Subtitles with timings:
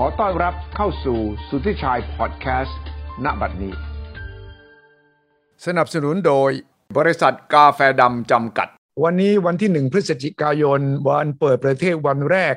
[0.00, 1.18] ขอต้อนรับเข้าสู่
[1.48, 2.78] สุทธิชัยพอดแคสต์
[3.24, 3.74] ณบัดนี้
[5.66, 6.50] สนับสนุนโดย
[6.96, 8.68] บริษัทกาแฟดำจำกัด
[9.04, 12.54] วันนี้วันที่หนึ่งพฤศจิกายน วันเปิดประเทศวันแรก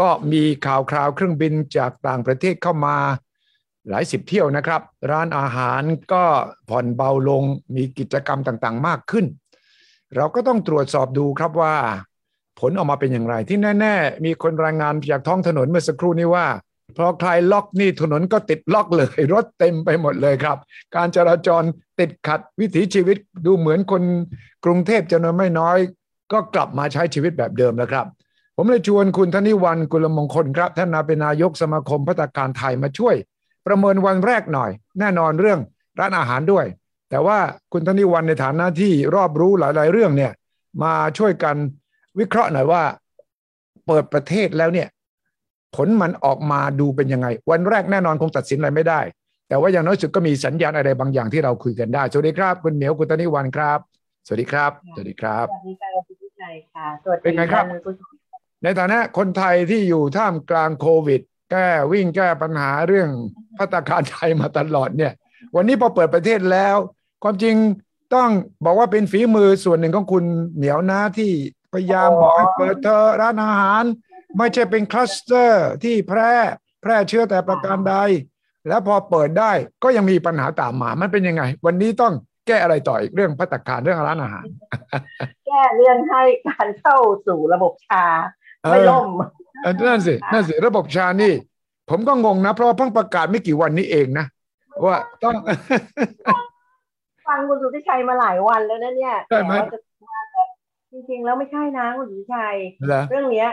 [0.00, 2.96] ก็มีข่าวคราวเครื่องบินจากต่างประเทศเข้ามา
[3.88, 5.82] หลายสิบเที่ยวนะครับ ร้านอาหาร
[6.12, 6.24] ก็
[6.68, 7.42] ผ่อนเบาลง
[7.76, 9.26] มีกิจกรรมต่างๆ มากขึ้น
[10.16, 11.74] เราก็ต้องตรวจสอบดูครับว่า
[12.60, 16.46] ผลออกมาเป็นอย่างไร ที่แน่ ๆ มีคนรายงานจากท้องถนนเมื่อสักครู่นี้ว่า
[16.96, 20.56] พอใครล็อกนี่ถนนก็ติดล็อกเลย รถเต็มไปหมดเลยครับ
[20.96, 21.62] การจราจร
[22.00, 24.02] ติดขัดวิถีชีวิตดูเหมือนคน
[24.64, 25.78] กรุงเทพจำนวนไม่น้อย
[26.32, 28.06] ก็กลับมาใช้ชีวิตแบบเดิมแล้วครับ
[28.56, 33.16] ผมเลยชวนคุณธนิวันกุลมงคลครับท่านนาเป็นนายกสมาคมพัตตาการไทยมาช่วย
[33.66, 35.60] ประเมินวันแรกหน่อย แน่นอนเรื่อง
[35.98, 36.66] ร้านอาหารด้วย
[37.10, 37.38] แต่ว่า
[37.72, 40.32] คุณธนิวันในฐานะที่รอบรู้หลาย ๆ เรื่องเนี่ย
[40.82, 41.56] มาช่วยกัน
[42.18, 42.82] วิเคราะห์หน่อยว่า
[43.86, 44.88] เปิดประเทศแล้วเนี่ย
[45.76, 49.00] ผลมันออกมาดูเป็นยังไง วันแรกแน่นอนคงตัดสินอะไรไม่ได้
[49.48, 53.78] แต่ว่าอย่างน้อยสุดก็มีสัญญาณอะไรบางอย่างที่เราคุยกันได้ สวัสดีครับ คุณเหมียวคุณธนิวันครับ
[54.26, 58.12] สวัสดีครับ สวัสดีครับสวัสดีค่ะคุณผู้ชัยค่ะสวัสดีเป็นไงครับท่านผู้ชม
[58.62, 63.10] ในฐานะคนไทยที่อยู่ท่ามกลางโควิด แก้วิ่งแก้ปัญหาเรื่อง
[63.58, 65.12] พัตตาคารไทยมาตลอดเนี่ย
[65.56, 66.76] วันนี้พอเปิดประเทศแล้ว
[67.22, 67.56] ความจริง
[68.14, 68.28] ต้อง
[68.64, 70.24] บอกว่าเป็นฝีมือส่วนหนึ่งของคุณ
[70.56, 71.30] เหนียวนะที่
[71.72, 73.84] พยายามบอกให้เปิดเถอะร้านอาหาร
[74.36, 76.32] ไม่ใช่เป็นคลัสเตอร์ที่แพร่
[76.82, 77.94] แพร่เชื้อแต่ประการใด
[78.68, 82.12] แล้วพอเปิดได้ก็ยังมีปัญหาตามมา มันเป็นยังไง วันนี้ต้อง
[82.46, 84.46] แก้อะไรต่ออีกเรื่องพัตตาคารเรื่องร้านอาหาร
[85.46, 88.04] แก้เรื่องให้การเข้าสู่ระบบ SHA
[88.70, 89.08] ไม่ล่ม
[89.62, 91.32] เออนั่นสินั่นสิระบบชานี่
[91.90, 94.26] ผมก็งงนะ เพราะว่าเพิ่งประกาศไม่กี่วันนี้เองนะ
[94.84, 95.34] ว่าต้อง
[97.26, 99.82] ฟังคุณสุทธิชัยมาหลายวันแล้วนะเนี่ยใช่ไหมแต่ว่าจะว่าแบบ
[100.92, 103.48] จริงๆแล้วไม่ใช่นะคุณสุทธิชัยเหรอเรื่องเนี้ย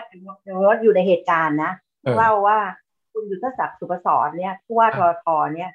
[0.45, 1.72] ถือว่าอยู่ในเหตุการณ์นะ
[2.04, 2.59] เออเล่าว่า
[3.14, 5.72] คุณยุทธศักดิ์สุปสรเนี่ยผู้ว่าทอะทเนี่ย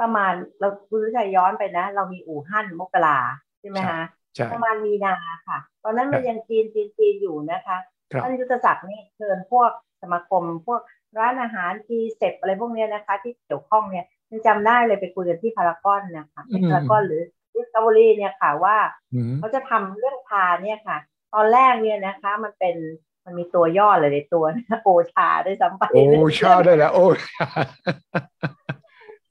[0.00, 3.18] ประมาณเราคุณสุทธิชัยย้อนไปนะ เรามีอู่ฮั่นมกรา
[3.60, 4.02] ใช่ไหมฮะ
[4.34, 5.14] ใช่ประมาณมีนา
[5.48, 7.76] ค่ะ ตอนนั้นมันยังจีนจีนจีนอยู่นะคะ
[8.12, 9.70] ครับท่านยุทธศักดิ์นี่เชิญพวก
[10.02, 10.80] สมาคม พวก
[11.18, 17.22] ร้านอาหาร TCEB อะไรพวกเนี้ยนะคะ ที่เกี่ยวข้องเนี่ยยังจำได้เลยไปคุยกันที่พารากอนนะคะที่พารากอนหรือ
[17.54, 18.76] ดิสคัฟเวอรี่เนี่ยค่ะว่า
[19.14, 20.98] อืมเขาจะทำเรื่อง SHA เนี่ยค่ะ
[21.34, 22.76] ตอนแรกเนี่ยนะคะ มันเป็น
[23.24, 27.06] มันมีตัวย่อเลยในตัวนะ OSHA ด้วยซ้ำไป OSHA ได้แล้วโอ้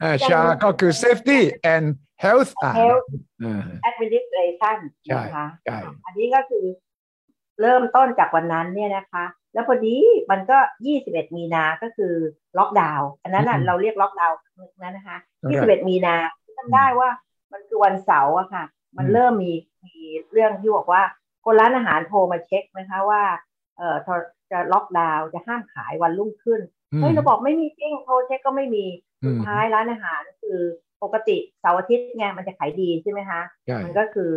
[0.01, 1.39] อ่า SHA ก็คือ safety
[1.73, 1.85] and
[2.23, 3.05] health อ่า Health
[3.43, 6.65] อ่า administration ใช่นะคะใช่อันนี้ก็คือ
[7.61, 9.95] เริ่มต้นจากวันนั้นเนี่ยนะคะ แล้วพอดี
[10.31, 10.57] มันก็
[10.97, 12.13] 21 มีนาก็คือ
[12.57, 14.37] ล็อกดาวน์อันนั้นน่ะเราเรียกล็อกดาวน์
[14.83, 15.17] นั้นนะคะ
[15.53, 16.15] 21 มีนา
[16.57, 17.09] จำได้ว่า
[17.51, 18.63] มันคือวันเสาร์อะค่ะ
[18.97, 19.51] มันเริ่มมี
[19.85, 19.95] มี
[20.31, 21.03] เรื่องที่บอกว่า
[21.45, 23.23] คนร้านอาหารโทรมาเช็คนะคะว่า
[23.77, 23.95] เอ่อ
[24.51, 26.61] จะล็อกดาวน์จะห้ามขายวันรุ่งขึ้น
[26.97, 28.85] เฮ้ยเราบอกไม่มีจริงโทรเช็คก็ไม่มี
[29.23, 30.59] อืสุมดท้ายร้านอาหารคือ
[31.03, 34.31] ปกติเสาร์อาทิตย์ไงมันจะขายดีใช่ไหมคะใช่มันก็คือ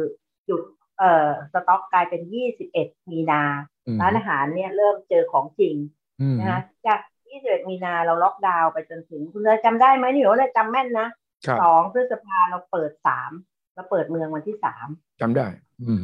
[0.46, 0.62] หยุด
[0.98, 2.22] เอ่อสต็อกกลายเป็น
[2.68, 3.42] 21 มีนา
[3.86, 5.74] อืมร้านอาหารเนี่ยเริ่มเจอของจริง
[6.20, 11.08] อืมนะคะจาก 21 มีนาเราล็อกดาวน์ไปจนถึงคุณจะจำได้ไหมนี่เราจำแม่นนะ
[11.46, 13.30] ครับสองพฤษภาเราเปิดสาม
[13.74, 14.86] เราเปิดเมืองวันที่สาม
[15.20, 15.46] จำได้
[15.82, 16.00] อืม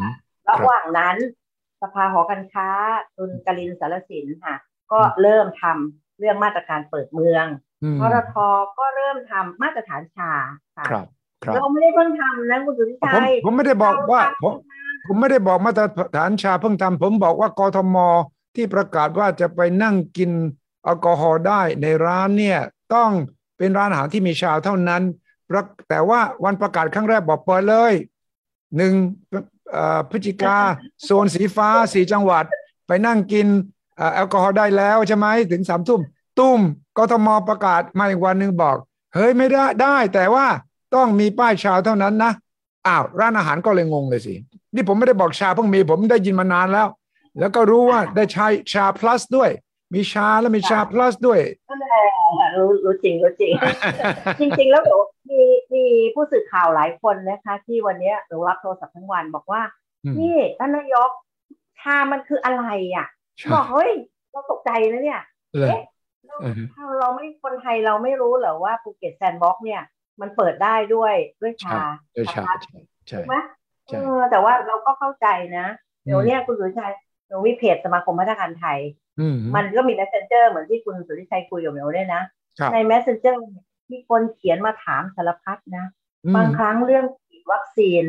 [0.50, 1.16] ระหว่างนั้น
[1.82, 2.68] สภาหอการค้า
[3.16, 4.54] ตุนกลินสารสินค่ะ
[4.92, 7.46] ก็เริ่มทำเรื่องมาตรการเปิดเมือง
[7.82, 8.34] อืมพรท
[8.78, 10.32] ก็เริ่มทำมาตรฐานชา
[10.76, 11.06] ค่ะครับ
[11.44, 14.52] ครับเราไม่ได้เพิ่งทำนะคุณสุทธิผมชัยผมไม่ได้บอกว่าเรผม
[15.06, 15.84] ผมไม่ได้บอกมาตร
[16.16, 17.96] ฐานชาเพิ่งทำผมบอกว่ากทม
[18.56, 20.30] ที่ประกาศว่าจะไปนั่งกิน
[20.84, 22.60] แอลกอฮอล์ได้ในร้านเนี่ย
[22.94, 23.10] ต้อง
[23.58, 25.02] เป็นร้านอาหารที่มีชาเท่านั้น
[25.48, 27.92] ประแต่ว่าวันประกาศครั้งแรกบอกเปิดเลย
[28.76, 28.92] หนึ่ง
[29.30, 29.44] เอ่อ
[30.10, 30.56] พฤศจิกา
[31.04, 32.44] โซนสีฟ้าสีจังหวัด
[32.86, 33.46] ไปนั่งกิน
[33.96, 36.00] เอ่อแอลกอฮอล์ได้แล้วใช่ไหมถึงสามทุ่ม
[36.38, 36.60] ตุ้ม
[36.98, 38.76] กทมประกาศมาอีกวันหนึ่งบอก
[39.14, 40.46] เฮ้ยไม่ได้ได้ แต่ว่า
[40.94, 42.32] ต้องมีป้ายชาเท่านั้นนะ
[42.86, 44.34] อ้าวร้านอาหารก็เลยงงเลยสิ
[44.74, 46.88] นี่ผมไม่ได้บอกชาเพิ่งมีผมได้ยินมานานแล้ว
[47.38, 49.50] แล้วก็รู้ว่าได้ใช้ชา plus ด้วย
[49.94, 51.40] มีชาแล้วมีชา plus ด้วย
[52.28, 53.52] นั่นแหละรู้รู้จริงรู้จริง
[54.40, 55.40] จริง ๆ แล้วเดี๋ยวมี
[55.74, 55.84] มี
[56.14, 59.62] ผู้สื่อข่าวหลายคนนะคะ ที่วันเนี้ยหนูรับโทรศัพท์ทั้งวันบอกว่า
[60.04, 61.10] อืมนี่ท่านนายก
[61.80, 62.64] SHA มันคืออะไร
[62.94, 63.06] อะ
[63.40, 63.92] SHA บอกเฮ้ย
[64.30, 65.22] เราตกใจนะเนี่ย
[65.58, 65.82] เลยเอ๊ะ
[66.26, 69.82] เราอือฮึถ้าเราไม่คนไทยเราไม่รู้เหรอว่าภูเก็ต Sandbox เนี่ย
[70.20, 71.80] มันเปิดได้ด้วยด้วย SHA
[72.16, 72.78] ด้วย SHA SHAใช่
[73.08, 73.36] ใช่ถูกไหม
[73.86, 75.26] ใช่เออแต่ว่าเราก็เข้าใจ
[75.58, 75.66] นะ
[76.04, 76.92] เดี๋ยวเนี้ยคุณสุทธิชัย
[77.28, 82.22] หนูมีเพจสมาคมพัฒนาการไทยอื มมันก็มี messenger เหมือนที่คุณสุทธิชัยคุยกับหนูเนี่ยนะ
[82.58, 83.34] ครับใน messenger
[83.92, 85.86] มีคนเขียนมาถามสารพัดนะ
[86.24, 88.02] อืมบางครั้งเรื่องฉีดวัคซีน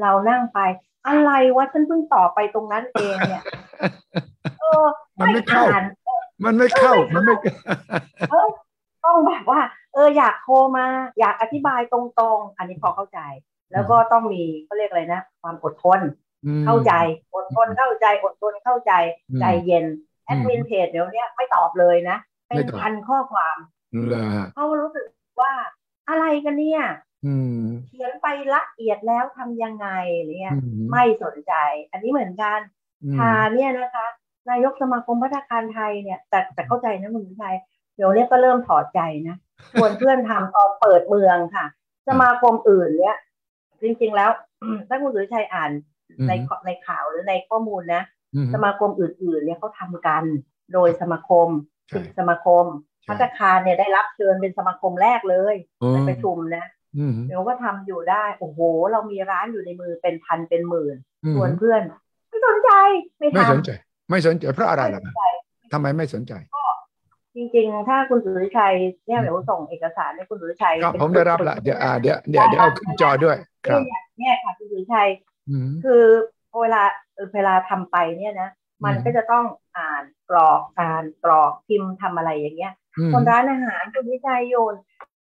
[0.00, 0.60] เรานั่งไป
[1.06, 3.42] อะไรวะฉันเพิ่งต่อไปตรงนั้นเองเนี่ย
[4.60, 4.84] เออ
[5.20, 5.84] มันไม่เข้าอ่าน
[6.44, 7.34] มันไม่เข้า มันไม่
[8.30, 8.48] เออ
[9.04, 9.60] ต้องแบบว่า
[9.94, 10.86] เออ อยากโทรมา
[11.18, 12.00] อยากอธิบายตร
[12.36, 13.20] งๆ อันนี้พอเข้าใจ
[13.72, 16.00] แล้วก็ต้องมีเขาเรียกอะไรนะ ความอดทน
[16.66, 16.92] เข้าใจ
[17.34, 18.92] อดทนเข้าใจ อดทนเข้าใจ
[19.40, 19.86] ใจเย็น
[20.24, 22.16] แอดมินเพจเดี๋ยวนี้ไม่ตอบเลยนะ
[22.48, 23.56] เป็นพันข้อความ
[24.06, 25.06] เหรอเขารู้สึก
[25.40, 25.52] ว่า
[26.08, 26.82] อะไรกันเนี่ย
[27.26, 31.52] อืมเขียนไปละเอียดแล้วทำยังไงอะไรเงี้ยอืมไม่สนใจ
[31.90, 32.58] อันนี้เหมือนกัน
[33.04, 34.06] อืมชาเนี่ยนะคะ
[34.50, 37.56] นายกสมาคมพัฒนาคารไทยเนี่ย แต่แต่เข้าใจนะคุณสุชัย
[37.96, 39.36] เดี๋ยวเนี้ยก็เริ่มถอดใจนะ
[39.72, 41.66] ชวนเพื่อนทำตอนเปิดเมืองค่ะ
[42.08, 43.16] สมาคมอื่นเนี่ย
[43.82, 44.30] จริงๆแล้ว
[44.88, 45.70] ถ้าคุณสุชัยอ่าน
[46.28, 46.32] ใน
[46.66, 48.23] ในข่าวหรือในข้อมูลนะอืม
[48.54, 50.24] สมาคมอื่นๆเนี่ยเขาทำกัน
[50.72, 51.48] โดยสมาคม
[51.88, 52.64] ใช่สิบสมาคม
[53.02, 56.64] ใช่พัฒนาคารเนี่ยได้รับเชิญเป็นสมาคมแรกเลยอืมไปประชุมนะ
[56.98, 58.60] อืมเดี๋ยวก็ทำอยู่ได้ โอ้โห
[58.92, 61.82] เรามีร้านอยู่ในมือเป็นพันเป็นหมื่นอืมชวนเพื่อน
[62.28, 62.70] ไม่สนใจ
[63.18, 63.70] ไม่ไม่ทำสนใจ
[64.10, 65.22] ไม่สนใจเพราะอะไรไม่ล่ะสนใจ
[65.72, 66.32] ทำไมไม่สนใจ
[67.36, 68.74] จริงๆ ถ้าคุณสุริชัย
[69.06, 75.08] เนี่ยเดี๋ยวส่งเอกสารให้คุณสุริชัยครับเป็นผมได้รับละเดี๋ยวอ่าเดี๋ยวเดี๋ยวเดี๋ยวเอาขึ้นจอด้วย ครับ เนี่ยเนี่ยค่ะคุณสุริชัย
[75.50, 76.04] อืมคือ
[76.62, 76.82] เวลา
[77.14, 78.48] เออเวลาทำไปเนี่ยนะ
[78.84, 79.44] มันอืมก็จะต้อง
[79.76, 84.76] อ่านกรอกอ่านกรอกพิมพ์ทำอะไรอย่างเงี้ยอืมคนร้านอาหารคุณวิชัยโยน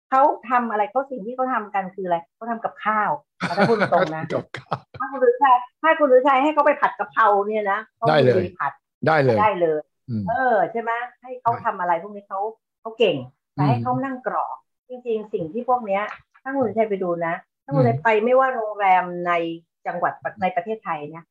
[0.09, 8.71] เขาทำอะไรเขาสิ่งที่เขาทำกันคืออะไรเขาทำกับข้าวเอาถ้าพูดตรงๆนะกับข้าวถ้าคุณฤทัยถ้าคุณฤทัยให้เขาไปผัดกะเพราเนี่ยนะเขาได้เลยมีผัด
[9.07, 9.79] ได้เลยได้เลย
[10.09, 10.91] อืมเออใช่ไหม
[11.21, 12.39] ให้เขาใช่ทำอะไรพวกนี้เขา
[12.81, 13.15] เขาเก่ง
[13.53, 14.55] แต่อืมให้เขานั่งกรอก
[14.89, 16.03] จริงๆ สิ่งที่พวกเนี้ย
[16.43, 17.33] ถ้าคุณฤทัยไปดูนะ
[17.63, 19.31] ถ้าคุณฤทัยไปไม่ว่าโรงแรมใน
[19.87, 21.30] จังหวัดในประเทศไทยเนี่ยอื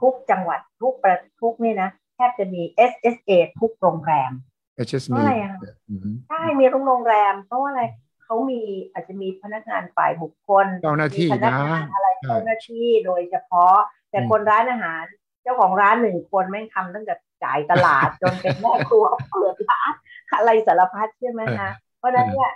[0.00, 3.30] ทุกจังหวัดทุกประทุกเนี่ยนะแทบจะมี SSA
[3.60, 4.32] ทุกโรงแรม
[4.76, 5.52] เอชเอสเพราะอะไรอะ
[5.88, 7.82] อืมใช่มีโรงแรม เพราะว่าอะไร
[8.24, 8.60] เขามี
[8.92, 13.76] อาจจะมีพนักงานฝ่ายบุคคลเจ้าหน้าที่มีพนันะกงานอะไรใช่เจ้าหน้าที่โดยเฉพาะ
[14.10, 15.04] แต่อืมคนร้านอาหาร
[15.42, 17.14] เจ้าของร้านหนึ่งคนแม่งทำตั้งแต่
[17.44, 19.92] จ่ายตลาดจนเป็นแม่ครัวเปิดร้าน
[20.36, 22.50] อะไรสารพัดใช่ไหมคะเพราะฉะนั้นเนี่ย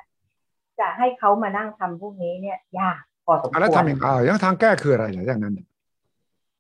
[0.80, 5.54] จะให้เขามานั่งทำพวกนี้เนี่ยยากพอสมอะแล้วควรทำอย่างไรยังทางแก้คืออะไรเหรออย่างนั้น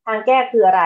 [0.06, 0.82] ทางแก้คืออะไร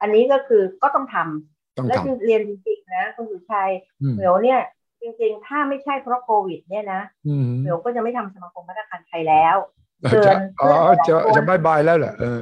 [0.00, 4.60] อันนี้ก็คือก็ต้องทำต้องและทคือเรียนจริงๆนะคุณสุชัยำอืมเหมียวเนี่ย
[5.02, 9.56] จริงๆ ถ้าไม่ใช่เพราะโควิด เนี่ยนะอืมเหมียวก็จะไม่ทำสมาคมพัฒนาคารไทยแล้ว
[10.08, 12.40] เชิจะญอ๋อเพื่อนหลายๆคนจะจะบายบายแล้วเหรอเออ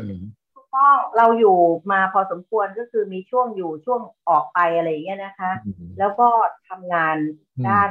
[0.55, 1.57] ถูกต้องเราอยู่
[1.93, 6.29] มาพอสมควรก็คือมีช่วงอยู่ช่วงออกไปอะไรอย่างเงี้ยนะคะอืมแล้วก็
[6.69, 7.17] ทำงาน
[7.59, 7.91] อืมด้าน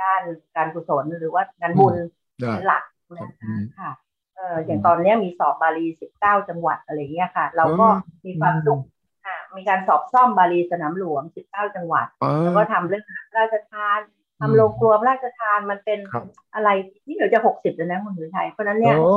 [0.00, 0.22] ด้าน
[0.56, 1.94] การกุศลหรือว่างานบุญ
[2.40, 2.84] ได้เป็นหลัก
[3.16, 3.90] นะอืคะมค่ะ
[4.36, 7.86] เอออย่างตอนเนี้ยมีสอบบาลีสิบเก้าจังหวัดอะไรเงี้ยค่ะ เราก็
[8.26, 8.80] มีความสุข
[9.26, 14.00] ค่ะมีการสอบซ่อมบาลีสนามหลวงสิบเก้าจังหวัดอ๋อแล้วก็ทำเรื่องอาหารพระราชทาน
[14.40, 16.68] อืมทำโรงครัวพระราชทานมันเป็นครับอะไร
[17.04, 19.08] ที่เดี๋ยวจะหกสิบแล้วนะคุณหรือไทยเพราะฉะนั้นเนี่ยโอ้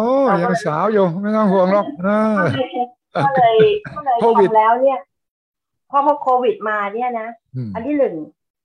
[0.43, 2.37] ยังสาวอยู่ไม่ต้องห่วงหรอกเออ
[3.25, 3.57] ก็เลย
[3.95, 4.99] ก็เลยโควิดทำแล้วเนี่ย
[5.89, 8.15] พอพอโควิดมาเนี่ยนะอืมอันที่หนึ่ง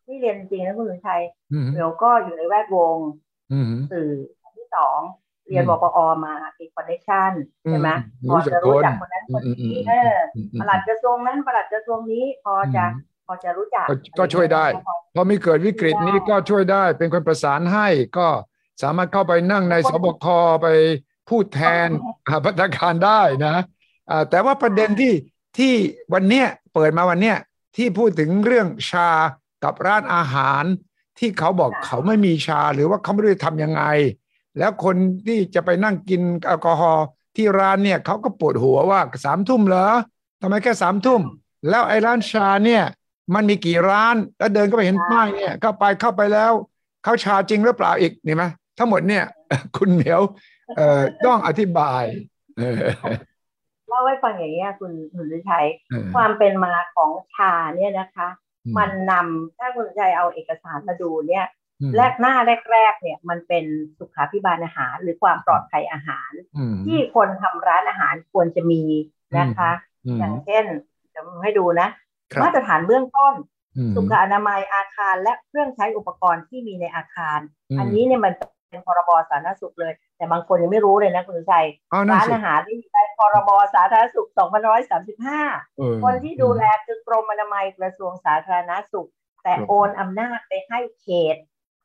[0.07, 1.21] ที่เรียนจริงๆนะคุณหรือไทย
[1.53, 2.97] อืมเดี๋ยวก็อยู่ในแวดวง
[3.53, 4.09] อืมสื่อ
[4.43, 4.99] อันที่สอง
[5.49, 7.33] เรียนอืวมปอมามีคอนเนคชั่น
[7.69, 7.91] ใช่ไหม
[8.23, 18.29] อืมพอจะรู้จักรู้จักคนนั้นอืคมนอืมอืนี้มเอออืมอืมปลัดกระทรวงนั้นปลัดกระทรวงนี้พอจะอืมพอจะรู้จักก็ก็ช่วยได้พอพอมีเกิดวิกฤตนี้ก็ช่วยได้ เป็นคนประสานให้ก็
[18.83, 20.27] สามารถเข้าไปนั่งในสบค
[20.63, 20.67] ไป
[21.29, 21.89] พูดแทน
[22.29, 23.57] อ่าพัฒนาการได้นะ
[24.11, 25.13] อ่าแต่ว่าประเด็นที่
[25.59, 25.75] ที่
[26.15, 27.39] วันเนี้ยเปิดมาวันเนี้ย
[27.77, 29.11] ที่พูดถึงเรื่องชา
[29.65, 30.65] กับร้านอาหาร
[31.19, 33.83] ที่เขาบอกเขาไม่มีชาหรือว่าเขาไม่รู้จะทำยังไง
[34.59, 37.07] แล้วคนที่จะไปนั่งกินแอลกอฮอล์
[37.37, 39.89] ที่ร้านเนี่ยเขาก็ปวดหัวว่าสามทุ่มเหรอ
[40.41, 41.23] ทำไมแค่สามทุ่ม
[41.69, 42.85] แล้วไอ้ร้านชาเนี่ย
[43.35, 46.53] มันมีกี่ร้าน แล้วเดินก็ไปเห็นป้ายเนี่ยเข้าไปเข้าไปแล้ว
[47.05, 48.45] เขาชาจริงหรือเปล่าอีกนี่ไหม
[48.79, 49.25] ทั้งหมดเนี่ย
[49.77, 50.21] คุณเหมียว
[50.77, 52.05] เอ่อต้องอธิบาย
[52.59, 52.77] เออ
[53.89, 58.29] เล่าให้ฟังอย่างนี้ยคุณคุณฤทัยเออความเป็นมาของชาเนี่ยนะคะ
[58.65, 61.62] อืมมันนำถ้าคุณฤทัยเอาเอกสารมาดูเนี่ยอืม
[61.97, 62.35] แรกหน้า
[62.73, 63.65] แรก ๆ เนี่ย มันเป็น
[63.99, 68.83] สุขาภิบาลอาหาร หรือความปลอดภัยอาหารอืมที่คนทำร้านอาหารควรจะมี
[69.39, 69.71] นะคะ
[70.07, 70.65] อืมอย่างเช่น
[71.15, 71.89] จะให้ดูนะ
[72.33, 73.35] ครับมาตรฐานเบื้องต้น
[73.77, 77.39] อืมสุขอนามัยอาคารและเครื่องใช้อุปกรณ์ที่มีในอาคาร
[77.71, 78.33] อืมอันนี้เนี่ยมัน
[78.71, 84.29] เป็นพรบสาธารณสุขเลย แต่บางคนยังไม่รู้เลยนะคุณชัยเอานั่นร้านสิอาหารที่อยู่ในพรบสาธารณสุข
[84.99, 89.09] 2535เออคนที่ดูแลคือกรมอนามัยกระทรวงสาธารณสุข
[89.45, 91.37] แต่ครับโอนอำนาจไปให้เขต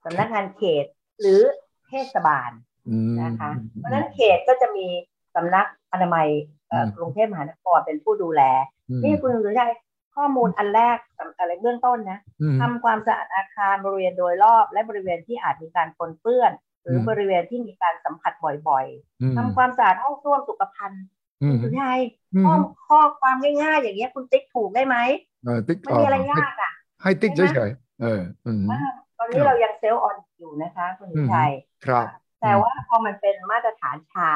[0.06, 0.86] สำนักงานเขต
[1.22, 1.42] หรือ
[1.89, 2.51] เทศบาล
[2.89, 4.88] อืมนะคะเพราะฉะนั้นเขตก็จะมี
[5.36, 6.27] สำนักอนามัย
[6.70, 8.42] เอ่ออืมกรุงเทพมหานครเป็นผู้ดูแล
[8.89, 9.72] อืมนี่คุณสุชัย
[10.16, 16.51] ข้อมูลอันแรกสำอะไรเบื้องต้นนะอืมทำความสะอาดอาคารบริเวณโดยรอบ และบริเวณที่อาจมีการปนเปื้อน
[16.84, 18.32] หรืออมบริเวณที่มีการสัมผัส
[18.68, 18.86] บ่อย
[19.22, 21.04] อืมๆทำความสะอาดห้องส้วมสุขภัณฑ์
[21.44, 22.00] อืมสุชัย
[22.36, 22.54] อืมข้อ
[22.88, 24.98] ข้อความง่ายๆ อย่างเงี้ยคุณติ๊กถูกได้ไหม
[25.44, 28.82] เออติ๊กไม่มีอะไรยากอะให้ติ๊กใช่ไหมเฉยเอออืมว่า
[29.17, 31.51] ตอนนี้เรายังเซลล์ออนอยู่นะคะคุณวิชัย
[31.86, 32.05] ครับ
[32.41, 34.31] แต่ว่าพอมันเป็นมาตรฐานชา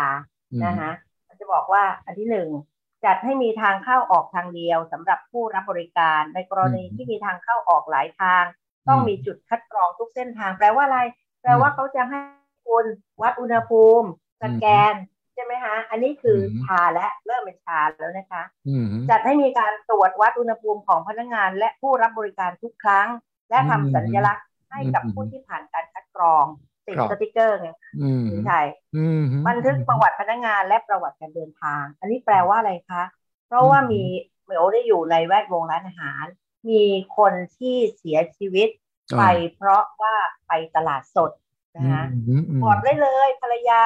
[0.51, 0.91] อืมนะคะ
[1.27, 2.49] มันจะบอกว่าอันที่หนึ่ง
[3.05, 8.43] จัดให้มีทางเข้าออกทางเดียวสำหรับผู้รับบริการ ในกรณีที่มีทางเข้าออกหลายทาง
[8.87, 10.99] ต้องมีจุดคัดกรองทุกเส้นทาง แปลว่าอะไร
[11.41, 12.19] แปลว่าเขาจะให้
[12.67, 12.85] คุณ
[13.21, 14.07] วัดอุณหภูมิ
[14.43, 14.93] สแกน
[15.33, 23.07] ใช่ไหมคะอันนี้คืออมชาและเริ่มเป็นชาแล้วนะคะอืมจัดให้มีการตรวจวัดอุณหภูมิของพนักงาน และผู้รับบริการทุกครั้ง
[23.49, 26.45] และทำอืมสัญลักษณ์ ให้กับอืมผู้ที่ผ่านการคัดกรอง
[26.87, 27.69] ติดครับสติกเกอร์ไง
[28.01, 33.03] อืมคุณชัยอืมบันทึกประวัติพนักงานและประวัติการเดินทาง อันนี้แปลว่าอะไรคะ
[33.47, 34.03] เพราะว่าอืมมี
[34.43, 36.25] เหมียวได้อยู่ในแวดวงร้านอาหาร
[36.69, 36.83] มี
[37.17, 38.69] คนที่เสียชีวิต
[39.11, 39.23] อ่าไป
[39.55, 40.15] เพราะว่า
[40.47, 41.31] ไปตลาดสด
[41.77, 43.81] นะคะอืมอืมบอกได้เลยภรรยา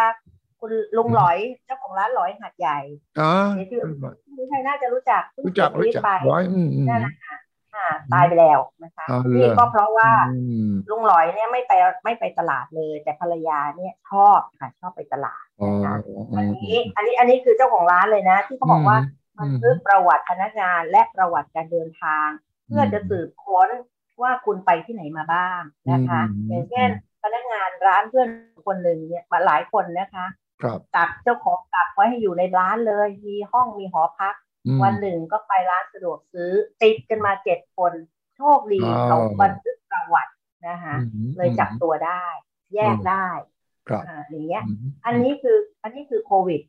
[0.59, 2.79] คุณลุงหลอยเจ้าของร้านหลอยหัดใหญ่
[3.19, 3.83] อ่าเสียชีวิต
[4.37, 7.35] คุณชัยน่าจะรู้จักเพิ่งรู้จักเสียชีรู้วิตจักไปร้อยอืมอืมนั่นนะคะ
[7.75, 10.39] อ่าตายไปแล้วนะคะอ๋อเหรอนี่ก็เพราะว่าอื
[10.69, 15.69] มลุงหลอยเนี่ยไม่ไปไม่ไปตลาดเลย แต่ภรรยาเนี่ยชอบค่ะชอบไปตลาดอ๋อ
[16.37, 22.27] อันนี้อันนี้อันนี้คือเจ้าของร้านเลยนะ ที่เขาบอกว่าอืมบันทึกประวัติพนักงานและประวัติการเดินทาง
[22.65, 23.69] เพื่อจะสืบค้น
[24.21, 26.89] ว่าคุณไปที่ไหนมาบ้างนะคะอืมอย่างเช่น
[27.23, 28.27] พนักงานร้านเพื่อน
[28.67, 30.25] คนหนึ่งเนี่ยมาหลายคนนะคะ
[30.61, 34.44] ครับกักเจ้าของกักไว้ให้อยู่ในร้านเลย มีห้องมีหอพักอืม
[34.83, 37.93] วันหนึ่งก็ไปร้านสะดวกซื้อ ติดกันมาเจ็ดคน
[38.35, 40.33] โชคดีว้าวเขาบันทึกประวัติ
[40.67, 42.25] นะคะอืมเลยจับตัวได้
[42.75, 43.27] แยกได้
[43.89, 46.61] ครับอ่าอย่างเงี้ยอืมอันนี้คืออันนี้คือโควิด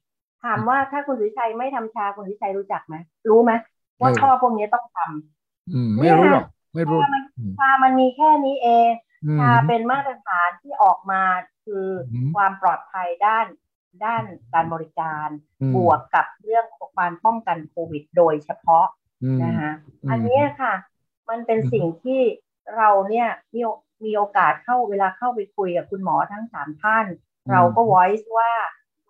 [0.45, 2.97] ถามว่าถ้าคุณสุวิชัยไม่ทำชาคุณสุวิชัยรู้จักไหม
[3.29, 3.53] รู้ไหม
[4.01, 8.91] ว่าข้อพวกนี้ต้องทำอืม ไม่รู้หรอกไม่รู้ชามันอืมชามันมีแค่นี้เอง
[9.25, 11.23] อืมชาเป็นมาตรฐานที่ออกมา
[11.65, 13.47] คืออมความปลอดภัยด้าน
[14.05, 14.23] ด้าน
[14.55, 15.29] การบริการ
[15.61, 18.87] อืมบวกกับเรื่องของการป้องกันโควิด โดยเฉพาะ
[19.25, 19.73] อืมนะคะ
[20.03, 20.75] อืมอันเนี้ยค่ะ
[21.29, 22.21] มันเป็นอืมสิ่งที่
[22.77, 23.71] เราเนี่ยมีโอ
[24.05, 27.07] มีโอกาสเข้าเวลาเข้าไปคุยกับคุณหมอทั้งสามท่าน
[27.53, 28.53] เราก็ voice ว่า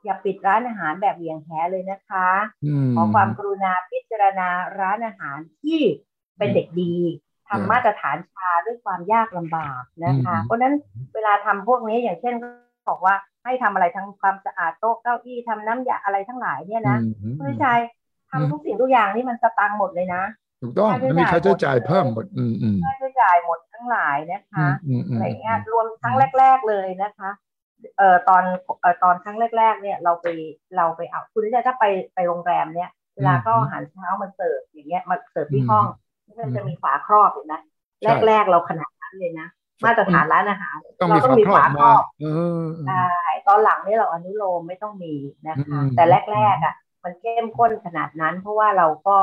[0.05, 2.28] อย่าปิดร้านอาหารแบบเหวี่ยงแหเลยนะคะ
[2.66, 4.49] อืมขอความกรุณาพิจารณา
[4.81, 5.81] ร้านอาหารที่
[6.38, 10.75] เป็นเด็กดีอืมทำมาตรฐานชาด้วยความยากลำบากนะคะอืมเพราะฉะนั้น
[11.14, 12.35] เวลาทำพวกนี้อย่างเช่น
[12.88, 13.14] บอกว่า
[13.45, 17.81] ให้ทำอะไรทั้งความสะอาดโต๊ะเก้าอี้ทำน้ำยาอะไรทั้งหลายเนี่ยนะอืมคุณวิชัย
[18.31, 20.23] ทำทุกสิ่งทุกอย่างนี่มันสตังค์หมดเลยนะ
[20.61, 27.31] ถูกต้องค่าใช้ไม่มีค่าใช้จ่าจ่ายยหมดเพิ่มหมดอืมอืมค่าใช้จ่ายหมดทั้งหลายนะคะอืมอืมอะไรเงี้ยรวมครั้งแรก ๆเลยนะคะ
[27.99, 28.43] เอ่อตอน
[28.81, 30.26] เอ่อตอนครั้งแรก ๆ เนี่ยเราไป
[30.76, 35.87] เราไปเอาคุณวิชัยถ้าไปไปโรงแรมเนี่ยเวลาก็อาหารเช้ามันเสิร์ฟอย่างเงี้ยมาเสิร์ฟที่ห้อง
[36.40, 37.55] มันจะมีฝาครอบเห็นไหม
[38.02, 39.47] แรก ๆ เราขนาดนั้นเลยนะ
[39.85, 42.26] มาตรฐานร้านอาหารต้องเรามีต้องฝามีครอบฝาครมาอบเอ
[42.62, 43.06] อใช่
[43.49, 45.14] ตอนหลังนี่เราอนุโลมไม่ต้องมี
[45.47, 49.16] นะคะอืมแต่แรกๆอะ มันเข้มข้นขนาดนั้น เพราะว่าเราก็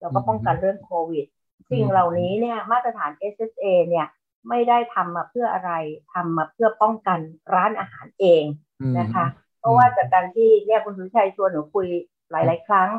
[0.00, 1.24] เราก็ป้องกันเรื่องโควิด
[1.70, 4.06] สิ่งเหล่านี้เนี่ยมาตรฐาน SSA เนี่ย
[4.48, 5.72] ไม่ได้ทำมาเพื่ออะไร
[6.12, 7.18] ทำมาเพื่อป้องกัน
[7.54, 8.44] ร้านอาหารเอง
[8.80, 9.26] อืมนะคะ
[9.60, 11.86] เพราะว่าจากการที่เนี่ยคุณสุชัยชวนหนูคุย
[12.30, 12.90] หลาย ๆ ครั้ง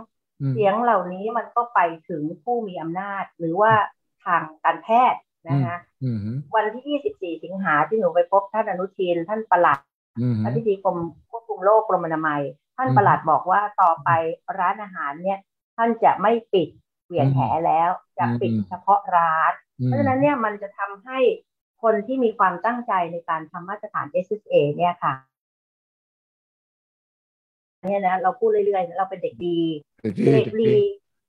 [0.42, 3.74] อืมเสียงเหล่านี้มันก็ไปถึงผู้มีอำนาจ หรือว่า
[4.26, 6.20] ทางการแพทย์ นะคะอืม
[6.56, 9.80] วันที่ 24 สิงหาที่หนูไปพบท่านอนุทินท่านประหลัด
[10.20, 10.98] อืมอธิบดีกรม
[11.30, 12.42] ควบคุมโรคกรมอนามัย
[12.78, 14.10] ท่านอืมประหลัดบอกว่าต่อไป
[14.60, 15.40] ร้านอาหารเนี่ย
[15.78, 16.70] ท่านจะไม่ปิด
[17.06, 21.20] เหวี่ยงแหแล้วจะปิดอืมเฉพาะร้านอืมเพราะฉะนั้นเนี่ยมันจะทำให้
[21.84, 25.14] คนที่มีความตั้งใจในการทำมาตรฐาน SSA เนี่ยค่ะ
[27.86, 29.60] เนี่ยนะเราพูดเรื่อยๆ เราเป็นเด็กดี
[30.34, 30.74] เด็กดี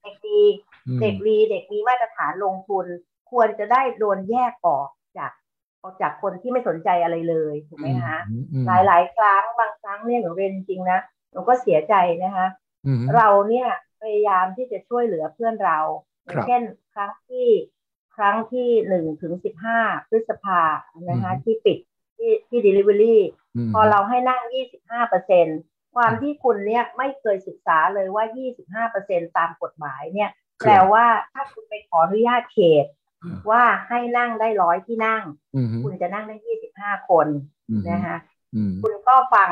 [0.02, 0.40] เด็กดี
[0.86, 2.86] อืมเด็กดี เด็กมีมาตรฐานลงทุน
[3.30, 5.32] ควรจะได้โดนแยกออกจาก
[5.82, 11.00] ออกจากคนที่ไม่สนใจอะไรเลยถูกไหมคะอืมอืมหลายหลายๆครั้งบางครั้งเนี่ยหนูเรียนจริงๆนะ
[11.32, 12.46] หนูก็เสียใจนะคะ
[12.86, 13.68] อืมเราเนี่ย
[14.00, 15.78] พยายามที่จะช่วยเหลือเพื่อนเรา
[16.26, 16.62] อครัย่างบเช่น
[16.94, 17.48] ครั้งที่
[18.16, 20.62] ครั้งที่หนึ่งถึงสิบห้าพฤษภา
[21.08, 21.78] นะคะอืมที่ปิด
[22.16, 23.16] ที่ที่ delivery
[23.66, 24.42] มพอเราให้นั่ง
[24.76, 25.46] 25เปอร์เซ็น
[25.94, 28.24] ความที่คุณเนี่ยไม่เคยศึกษาเลยว่า
[28.84, 32.99] 25เปอร์เซ็นตามกฎหมายเนี่ยครับแปลว่าถ้าคุณไปขออนุญาตเขตอืม
[33.50, 35.22] ว่าให้นั่งได้ร้อยที่นั่ง
[35.54, 36.36] อืมคุณจะนั่งได้
[36.72, 37.26] 25คน
[37.70, 38.18] อืมนะคะ
[38.54, 39.50] อืมคุณก็ฟัง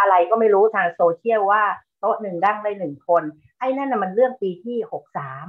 [0.00, 1.62] อะไรก็ไม่รู้ทางโซเชียลว่า
[2.00, 3.22] โต๊ะหนึ่งนั่งได้หนึ่งคน
[3.58, 5.46] ไอ้นั่นน่ะมันเรื่องปีที่หกสาม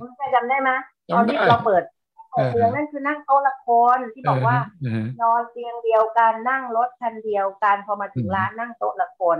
[0.00, 0.70] คุณจำได้ไหม
[1.12, 1.82] ตอนที่จำได้เราเปิด
[2.30, 9.38] เปิดเออเมืองนั่นคือนั่งโต๊ะละคนที่บอกว่าเออนอนเตียงเดียวกันนั่งรถคันเดียวกันพอมาถึงอืมร้านนั่งโต๊ะละคน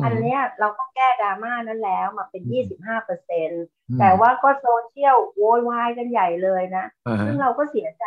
[0.00, 2.42] มอันเนี้ยเราก็แก้ดราม่านั้นแล้วมาเป็น
[2.74, 3.50] 25เปอร์เซ็น
[3.90, 8.06] อืมแต่ว่าก็โซเชียลโวยวายกันใหญ่เลยนะอ่าฮะซึ่งเราก็เสียใจ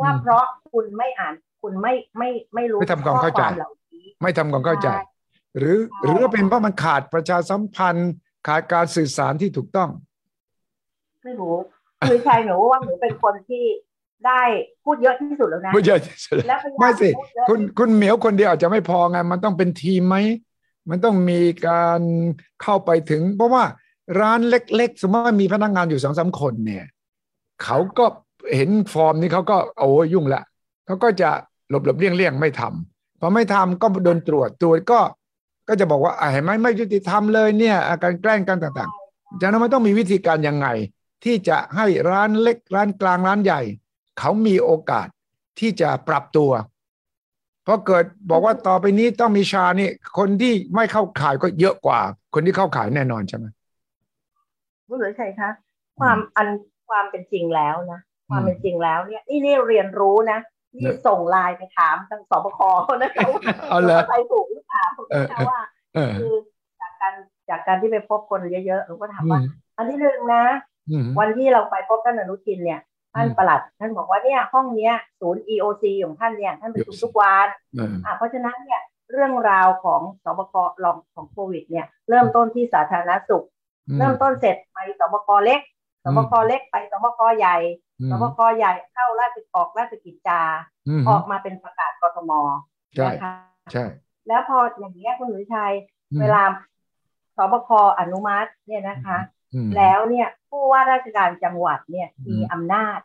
[0.00, 4.98] ว่าอืมเพราะคุณไม่อ่านคุณไม่ไม่ไม่รู้ไม่ทำความเข้าใจข้อเหล่านี้ไม่ทำความเข้าใจใช่
[5.58, 8.10] หรือใช่หรือว่าเป็นเพราะมันขาดประชาสัมพันธ์
[8.48, 9.90] ขาดการสื่อสารที่ถูกต้อง
[11.24, 11.56] ไม่รู้
[12.06, 13.64] คือชัยหนูว่าหนูเป็นคนที่
[14.26, 14.42] ได้
[14.84, 20.16] พูดเยอะที่สุดแล้วนะพูดเยอะที่สุดแล้วพยายามไม่สิพูดเยอะคุณคุณเหมียวคนเดียวอาจจะไม่พอไงมันต้องเป็นทีมไหม
[20.90, 22.00] มันต้องมีการ
[22.62, 23.64] เข้าไปถึง เพราะว่า
[24.20, 26.84] ร้านเล็ก ๆ สมมติว่ามีพนักงานอยู่สองสามคนเนี่ย
[27.64, 28.06] เขาก็
[28.56, 30.42] เห็นฟอร์มนี้เขาก็โอ้ยยุ่งละ
[30.86, 31.30] เขาก็จะ
[31.70, 35.00] หลบหลบเลี่ยงเลี่ยงไม่ทำพอไม่ทำก็โดนตรวจตรวจก็
[35.68, 40.66] ก็จะบอกว่าอะเห็นไหมไม่ยุติธรรมเลยเนี่ยอะการแกล้งกันต่างๆจากนั้นมันต้องมีวิธีการยังไง
[41.24, 43.60] ที่จะให้ร้านเล็กร้านกลางร้านใหญ่
[44.18, 45.08] เขามีโอกาส
[45.58, 46.50] ที่จะปรับตัว
[47.64, 52.00] เพราะเกิดบอกว่าต่อไปนี้ต้องมีชานี่ คนที่ไม่เข้าขายก็เยอะกว่า
[52.34, 53.46] คนที่เข้าขายแน่นอนใช่ไหม
[54.88, 55.50] คุณหรือชัยคะ
[56.00, 56.48] ความอัน
[56.88, 60.38] ความเป็นจริงแล้วนะความเป็นจริงแล้วเนี่ยนี่นี่เรียนรู้นะ
[60.76, 62.60] นี่ส่งไลน์ไปถามทางสบค
[63.02, 65.60] นะคะว่าเอาเลยใครถูกหรือเปล่าเออนะคะว่า
[65.94, 66.34] เออคือ
[66.80, 67.14] จากการ
[67.50, 69.46] จากการที่ไปพบคนเยอะๆหนูก็ถามว่าอืม
[69.76, 70.67] อันที่หนึ่งนะอืม
[71.18, 72.80] วันที่เราไปพบท่านอนุทินเนี่ย
[73.14, 78.80] ท่านอืมประหลัด ท่านบอกว่าเนี่ยห้องเนี้ยศูนย์ EOC ของท่านเนี่ยท่านประชุมทุกวันเอออะเพราะฉะนั้นเนี่ย
[79.12, 83.44] เรื่องราวของสบครองของโควิด เนี่ย เริ่มต้นที่สาธารณสุข
[83.98, 85.60] เริ่มต้นเสร็จไปสบคเล็ก
[86.04, 87.56] สบคเล็กไปสบคใหญ่
[88.00, 90.40] อืมสบคใหญ่เข้าราชออกราชกิจจา
[90.88, 92.30] อืมออกมาเป็นประกาศกทม
[92.96, 93.34] ใช่นะคะ
[93.72, 93.84] ใช่
[94.28, 95.72] แล้วพออย่างนี้ยคุณหนุชัย
[96.12, 96.42] อืมเวลา
[97.36, 99.37] สบคอนุมัติเนี่ยนะคะอืม
[99.76, 102.98] แล้วเนี่ยผู้ว่าราชการจังหวัดเนี่ยอืมมีอำนาจ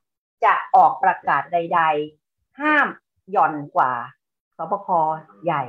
[0.45, 1.81] จะออกประกาศใด
[2.19, 2.87] ๆ ห้าม
[3.31, 3.91] หย่อนกว่า
[4.57, 4.87] สบค
[5.45, 5.63] ใหญ่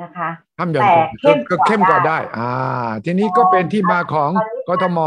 [0.00, 4.98] นะคะห้ามหย่อนแต่กว่าเข้มก็กว่าเข้มกว่าได้ได้ อ่า ทีนี้ก็เป็นที่มาของตอนนี้กทม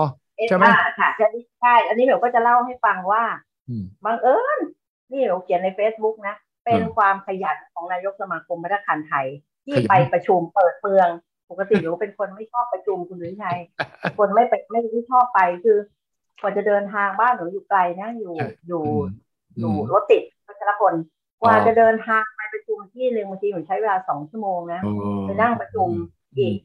[0.49, 1.27] ใช่ไหมอ่าค่ะใช่
[1.61, 3.23] ใช่อันนี้หนูก็จะเล่าให้ฟังว่า
[3.69, 4.59] อืมบังเอิญ
[5.11, 9.27] นี่หนูเขียนใน Facebook นะ เป็นอืมความขยันของนายกสมาคมมาตรการไทย
[9.65, 11.07] ที่ขยันไปประชุมเปิดเมือง
[11.51, 13.57] ปกติหนูเป็นคนไม่ชอบประชุมคุณหรือชัย
[13.99, 15.77] เป็นคนไม่ไปไม่ไม่ชอบไปคือ
[16.41, 19.05] กว่าจะเดินทางบ้านหนูอยู่ไกลนะอยู่ใช่อยู่อืม
[19.59, 20.93] อยู่รถติดพัชรพล
[21.41, 24.91] กว่าอ๋อจะเดินทางไปประชุมที่หนึ่งบางทีหนูใช้เวลาสองชั่วโมงนะโอ้
[25.27, 25.87] ไปนั่งประชุม
[26.37, 26.57] อีก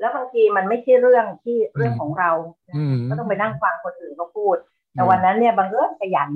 [0.00, 2.30] แล้วบางทีมันไม่ใช่เรื่องที่เรื่องของเรา
[2.76, 4.56] อืมก็ต้องไปนั่งฟังคนอื่นเขาพูด
[4.92, 6.30] แต่วันนั้นเนี่ยบางเอิญขยัน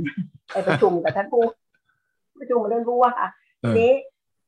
[0.52, 1.42] ไปประชุมกับท่านผู้
[2.40, 3.12] ประชุมกับท่านผู้ว่า
[3.60, 3.92] เอทีอนี้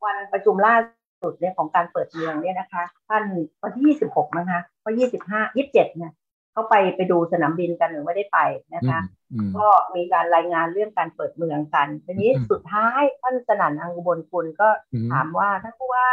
[0.05, 0.75] วันประชุมล่า
[1.23, 3.25] สุดเนี่ยของการเปิดเมืองเนี่ยนะคะ ท่าน
[3.63, 6.13] วันที่ 26 นะคะเพราะ25 27เนี่ย
[6.53, 8.39] เขาไปไปดูสนามบินกันหรือไม่ได้ไป
[8.75, 9.01] นะคะ
[9.33, 16.09] อืมก็มีการรายงานเรื่องการเปิดเมืองกันทีนี้อืมสุดท้ายท่านสนั่นอังกุบลกุลก็อืมถามว่าท่านผู้ว่า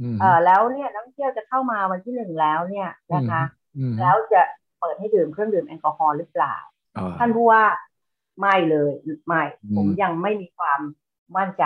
[0.00, 3.42] อืมเออแล้วเนี่ยนักท่องเที่ยวจะเข้ามาวันที่หนึ่งแล้วเนี่ยนะคะ
[3.76, 4.42] อืมแล้วจะ
[4.80, 6.54] เปิดให้ดื่มเครื่องดื่มแอลกอฮอล์หรือเปล่า
[6.96, 7.62] อ่าท่านผู้ว่า
[8.40, 8.92] ไม่เลย
[9.28, 10.80] ไม่อืมผมยังไม่มีความ
[11.36, 11.64] มั่นใจ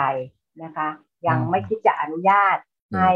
[0.63, 0.87] นะคะ
[1.27, 3.11] ยังอืมไม่คิดจะอนุญาตอืม ให้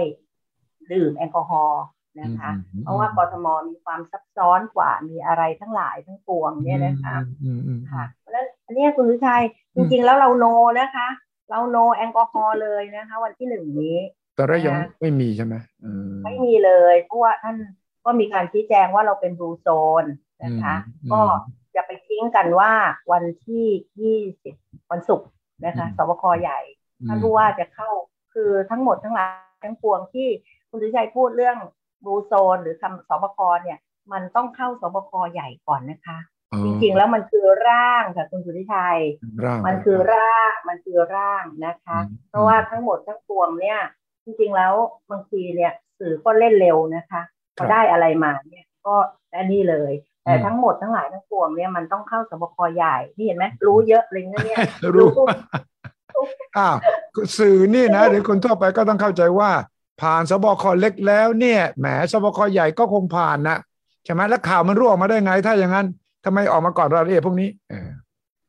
[0.92, 1.84] ดื่มแอลกอฮอล์
[2.22, 9.44] นะคะอืมเพราะว่ากทมมีความซับซ้อนกว่ามีอะไรทั้งหลายทั้งปวงเนี่ยนะคะอืมอืมค่ะเพราะฉะนั้นอันเนี้ยคุณวิชัย
[9.76, 10.46] จริงๆแล้วเราโน
[10.80, 11.08] นะคะ
[11.50, 13.98] เราโนแอลกอฮอล์เลยนะคะ วันที่หนึ่งนี้
[14.38, 17.56] ตอนแรกยังนะไม่มีใช่ไหมอืมไม่มีเลยเพราะว่าท่าน
[18.06, 19.68] ก็มีการชี้แจงว่าเราเป็นบลูโซ
[20.04, 20.06] น
[20.44, 21.22] นะคะอืมก็
[21.76, 22.72] จะไปทิ้งกันว่า
[23.12, 25.30] วันที่20วันศุกร์
[25.66, 26.60] นะคะอืมสบคใหญ่
[27.08, 27.90] ท่านผู้ว่าจะเข้า
[28.34, 30.28] คือทั้งหมดทั้งหลาย ทั้งปวงที่
[30.70, 31.58] คุณสุชัยพูดเรื่อง
[32.04, 33.80] บลูโซนหรือคำสบคเนี่ย
[34.12, 36.18] มันต้องเข้าสบคใหญ่ก่อนนะคะ
[36.52, 39.00] อ๋อจริงๆแล้วมันคือร่างค่ะคุณสุริชัย
[39.46, 43.80] ร่างมันคือร่างมันคือร่างนะคะอืมเพราะว่าทั้งหมดทั้งปวงเนี่ย
[44.24, 44.74] จริงๆแล้ว
[45.12, 47.22] บางทีเนี่ยสื่อก็เล่นเร็วนะคะ
[47.56, 48.96] พอได้อะไรมาเนี่ยก็
[49.38, 49.94] อันนี้เลย
[50.24, 55.26] แต่ทั้งหมดทั้งหลายทั้งปวงเนี่ยมันต้องเข้าสบคใหญ่นี่เห็นไหมรู้เยอะเลยนะเนี่ยรู้รู้
[56.58, 56.76] อ้าว
[57.40, 59.52] สื่อนี่นะหรือคนทั่วไปก็ต้องเข้าใจว่า
[60.02, 63.58] ผ่านสบคเล็กแล้วเนี่ยแหมสบคใหญ่ก็คงผ่านนะ
[64.06, 65.88] ใช่ไหมแล้วข่าวมันรั่วออกมาได้ไง ถ้าอย่างนั้น
[66.26, 67.90] ทำไมออกมาก่อนรายละเอียดพวกนี้เออ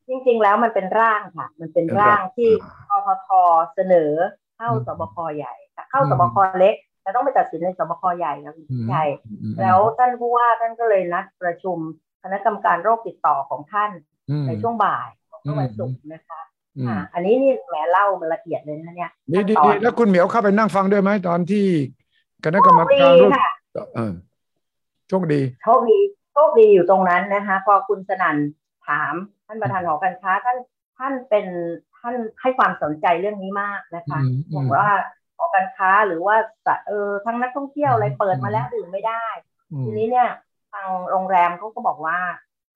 [0.08, 2.50] จริงๆแล้วมันเป็นร่างค่ะ มันเป็นเป็นร่าร่างงที่
[2.90, 3.30] อ่ททท
[3.74, 4.12] เสนอ
[4.56, 9.02] เข้าอืมสบคใหญ่แต่เข้าอืมสบคเล็กแต่ต้องไปตัดสินในสบคใหญ่นะคุณอืมใช่
[9.42, 11.78] อืมแล้วท่านผู้ว่าท่านก็เลยนัดประชุม
[12.22, 13.90] คณะกรรมการโรคติดต่อของท่าน
[14.30, 16.40] อืมในช่วงบ่ายของเมื่อวันศุกร์นะคะ
[16.76, 21.66] อืมอ่าอันนี้นี่แหมเล่ามันละเอียดเลยนะเนี่ยดีดีขั้นตดีอนแล้วคุณเหมียวเข้าไปนั่งฟังด้วยไหมตอนที่
[22.44, 23.50] คณะกรรมโชคการดีร่วมค่ะ
[23.94, 24.12] เออ
[25.08, 25.98] โชคดีโชคดี
[26.32, 28.36] โชคดีอยู่ตรงนั้นนะคะ พอคุณสนั่น
[28.88, 29.14] ถาม
[29.46, 30.58] ท่านประธานหอการค้าท่าน
[30.98, 31.46] ท่านเป็น
[31.98, 34.88] ท่านให้ความสนใจเรื่องนี้มากนะคะอืมอืมบอกว่า
[35.36, 39.24] หอการค้าหรือว่าจะเออทั้งนักท่องเที่ยวอะไรอืมเปิดมาแล้วดื่มไม่ได้
[39.72, 40.28] อืมทีนี้เนี่ย
[40.72, 42.18] ทางโรงแรมเขาก็บอกว่า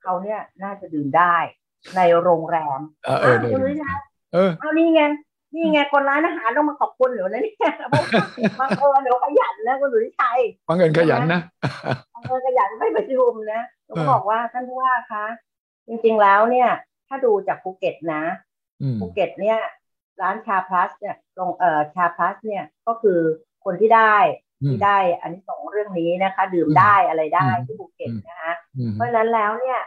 [0.03, 1.37] เขาเนี่ยน่าจะดื่มได้
[1.97, 3.99] ในโรงแรมเออเอออ้าวคุณสุทธิชัย
[4.33, 5.03] เออเอานี่ไง
[5.55, 8.21] นี่ไงคนร้านอาหารต้องมาขอบคุณหนูนะเนี่ยเพราะว่า
[8.61, 11.41] บังเอิญหนูขยันนะคุณสุทธิชัยบังเอิญขยันนะ
[12.15, 15.25] บังเอิญขยันไม่ประชุมนะหนูก็เออบอกว่าท่านผู้ว่าคะ
[15.89, 16.69] จริงๆแล้วเนี่ย
[17.09, 18.23] ถ้าดูจากภูเก็ตนะ
[18.83, 19.59] อืมภูเก็ตเนี่ย
[20.23, 23.21] ร้าน SHA Plus เนี่ยตรงเอ่อ SHA Plus เนี่ยก็คือ
[23.65, 24.17] คนที่ได้
[24.63, 29.81] อืมที่ได้อันนี้สองเรื่องนี้นะคะ ดื่มอืมได้อะไรได้อืมที่ภูเก็ตอืมนะคะอืมเพราะฉะนั้นแล้วเนี่ย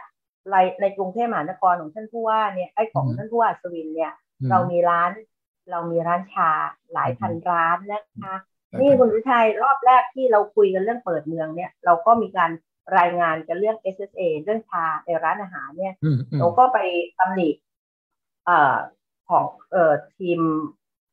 [0.50, 5.10] ในในกรุงเทพมหานครของท่านผู้ว่าเนี่ยไอ้ของอืมท่านผู้ว่าอัศวินเนี่ยอืมเรามีร้าน
[5.70, 6.50] เรามีร้านชา
[6.92, 8.34] หลายพันร้านนะคะ
[8.70, 12.50] หลายนี่พันคุณวิชัยรอบแรกที่เราคุยกันเรื่องเปิดเมืองเนี่ย เราก็มีการ
[12.98, 16.78] รายงานกันเรื่อง SSA เรื่องชาในร้านอาหารเนี่ยอืมอืมเราก็ไป
[17.18, 17.48] ตำหนิ
[18.44, 18.76] เอ่อ
[19.28, 20.40] ของเอ่อทีม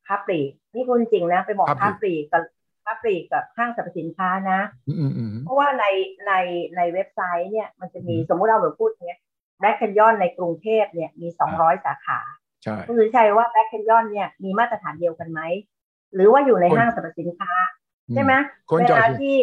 [0.07, 2.43] ค้าปลีกนี่คุณจริงนะ ไปบอกค้าปลีกกับ
[2.87, 5.85] ค้าปลีกกับห้างสรรพสินค้านะอืมอืมอืมเพราะว่าใน
[6.27, 6.33] ใน
[6.77, 9.19] ในเว็บไซต์เนี่ยมันจะมีอืมสมมุติเราเหมือนพูดเนี้ย
[9.59, 12.19] แบล็กแคนยอนในกรุงเทพเนี่ยมีสองร้อยสาขา
[12.63, 15.41] ใช่คุณสุริชัยว่าแบล็กแคนยอนเนี่ยมีมาตรฐานเดียวกันไหม
[16.13, 17.51] หรือว่าอยู่ในห้างสรรพสินค้า
[18.13, 18.33] ใช่ไหม
[18.69, 19.37] คนเวจอดลาอยู่ที่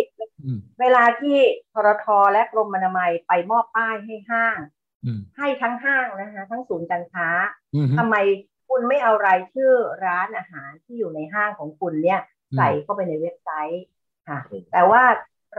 [0.44, 1.36] อืมเวลาที่
[1.72, 4.58] ทรทและกรมอนามัยไปมอบป้ายให้ห้าง
[5.04, 7.28] อืมให้ทั้งห้างนะคะทั้งศูนย์การค้า
[7.74, 8.16] อืมทำไม
[8.68, 9.72] คุณไม่เอารายชื่อ
[10.06, 12.20] ร้านอาหารที่อยู่ในห้างของคุณเนี่ย
[12.56, 13.84] ใส่เข้าไปในเว็บไซต์
[14.28, 15.02] ค่ะอืมแต่ว่า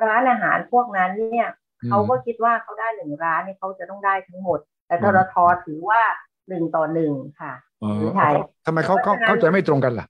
[0.04, 1.50] ร้านอาหารพวกนั้นเนี่ย
[1.84, 6.02] อืมเขาก็คิดว่าเขาได้หนึ่งร้านเนี่ยเขาจะต้องได้ทั้งหมด แต่อืทมรทถือว่า
[6.50, 8.30] หนึ่งต่อหนึ่งค่ะอ๋อใช่
[8.66, 10.06] ทำไมเขาเขาเพราะฉะนั้นเข้าใจไม่ตรงกันล่ะ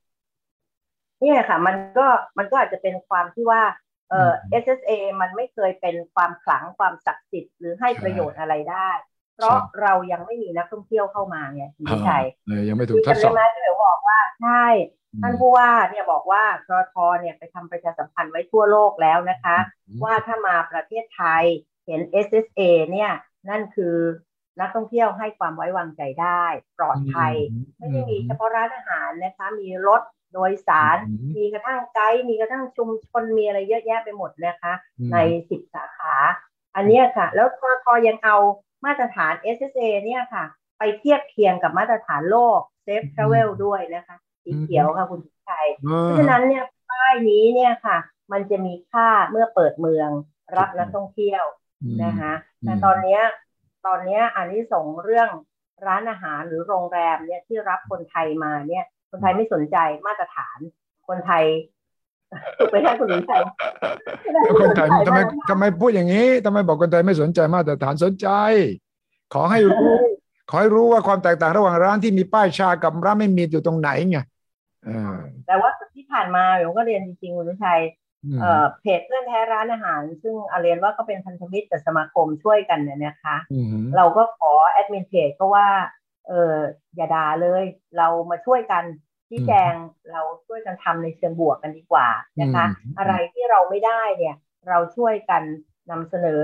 [1.21, 2.07] เนี่ยค่ะ มันก็
[2.37, 3.61] มันก็อาจจะเป็นความที่ว่า
[4.09, 8.89] เอ่ออืม SSA มันไม่เคยเป็นความขลังความศักดิ์สิทธิ์หรือให้ใช่ประโยชน์อะไรได้
[9.35, 14.65] เพราะใช่เรายังไม่มีนักท่องเที่ยวเข้ามาไงคุณวิชัยเออยังไม่ถูกที่ทดสจำอบได้ไหมที่เบลบอกว่าใช่
[15.04, 21.43] อืม ท่านผู้ว่าเนี่ยบอกว่าทรทเนี่ยไปทำประชาสัมพันธ์ไว้ทั่วโลกแล้วนะคะอืมว่าถ้ามาประเทศไทย
[21.85, 23.11] เห็น SSA เนี่ย
[23.49, 23.95] นั่นคือ
[24.59, 26.43] นักท่องเที่ยวให้ความไว้วางใจได้
[26.77, 27.33] ปลอดภัย
[27.77, 30.01] ไม่ได้มีเฉพาะร้านอาหารนะคะ มีรถ
[30.33, 35.17] โดยสารอืมมีกระทั่งไกด์มีกระทั่งชุมชนมีอะไรเยอะแยะไปหมดนะคะอืมใน
[35.49, 36.15] สิบสาขา
[36.75, 38.37] อันเนี้ยค่ะ แล้วททยังเอา
[38.85, 40.43] มาตรฐาน SSA เนี่ยค่ะ
[40.79, 47.97] ไปเทียบเคียงกับมาตรฐานโลก Safe Travel ด้วยนะคะ สีเขียวค่ะคุณสุชัยเอเพอราะฉะนั้นเนี่ยป้ายนี้เนี่ยค่ะ
[48.31, 50.09] มันจะมีค่าเมื่อเปิดเมือง
[50.57, 51.43] รับถูกต้องนักท่องเที่ยว
[51.83, 53.21] อืมนะคะอืมแต่ตอนเนี้ย
[53.85, 55.29] ตอนเนี้ยอันนี้ส่งส์เรื่อง
[55.87, 60.57] ร้านอาหารหรือโรงแรมเนี่ยที่รับคนไทยมาเนี่ย คนไทยไม่สนใจมาตรฐาน
[61.07, 61.45] คนไทย
[62.57, 63.41] ถูกไหมคะคุณหลุยชัย
[64.33, 68.27] แล้วคนไทยทำไมาตรฐานทำไมพูดอย่างนี้ทำไมบอกคนไทยไม่สนใจมาตรฐานสนใจ
[69.33, 69.93] ขอให้รู้
[70.49, 74.34] ขอให้รู้ว่าความแตกต่างระหว่างร้านที่มีป้ายชากับร้านไม่มีอยู่ตรงไหนไงเออ
[75.45, 77.81] แต่ว่าที่ผ่านมาผมก็เรียนจริงๆคุณลุชัย
[78.23, 85.67] อืมเอ่อเพจเพื่อนแท้ร้านอาหาร ซึ่งอาเรียนว่าก็เป็นพันธมิตรกับสมาคมช่วยกันเนี่ยนะคะอืมเราก็ขอแอดมินเพจก็ว่า
[86.27, 86.53] เออ
[86.95, 87.63] อย่าด่าเลย
[87.97, 88.83] เรามาช่วยกัน
[89.29, 89.73] ชี้แจง
[90.11, 92.07] เราช่วยกันทำในเชิงบวกกันดีกว่า
[92.41, 94.35] นะคะอืมอะไรที่เราไม่ได้เนี่ย
[94.69, 95.43] เราช่วยกัน
[95.89, 96.43] นำเสนอ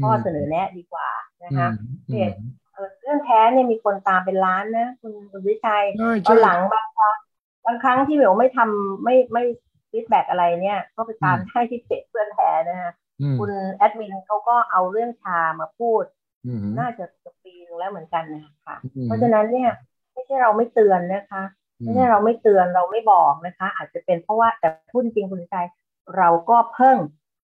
[0.00, 1.08] ข้อเสนอแนะดีกว่า
[1.44, 1.68] นะคะ
[2.10, 2.28] อืม
[2.72, 7.16] เออเรื่องแท้เนี่ยมีคนตามเป็นล้านนะ คุณคุณสุทธิชัยใช่ใช่อนหลังบางครั้ง
[7.66, 9.44] บางครั้งที่เหมียวไม่ทำไม่ไม่
[9.90, 16.04] feedback อะไรเนี่ย ก็ไปตามให้ที่เพจเพื่อนแท้นะฮะอืมคุณแอดมินเขาก็เอาเรื่อง SHA มาพูด
[16.46, 19.70] อืมน่าจะเกือบปีนึงแล้วเหมือนกันนะคะอืมเพราะฉะนั้นเนี่ย
[20.12, 21.42] ไม่ใช่เราไม่เตือนนะคะ
[21.80, 25.66] ไม่ใช่เราไม่เตือนเราไม่บอกนะคะ อาจจะเป็นเพราะว่าแต่พูดจริงคุณสุทธิชัย
[26.16, 26.96] เราก็เพิ่ง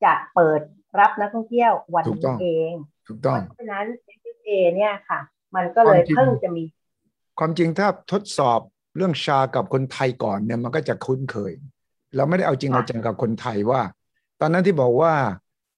[0.04, 0.61] จะเปิด
[1.00, 2.72] รับนักท่องเที่ยววันถูกต้นี้องเอง
[3.09, 3.87] ถูกต้องเพราะฉะนั้น
[4.18, 5.20] SFA เนี่ยค่ะ
[5.56, 6.64] มันก็เลยความจริงเพิ่งจะมี
[7.38, 8.61] ความจริงถ้าทดสอบ
[8.96, 11.53] เรื่องชากับคนไทยก่อนเนี่ยมันก็จะคุ้นเคย
[12.16, 13.83] เราไม่ได้เอาจริงค่ะเอาจังกับคนไทยว่า
[14.40, 15.12] ตอนนั้นที่บอกว่า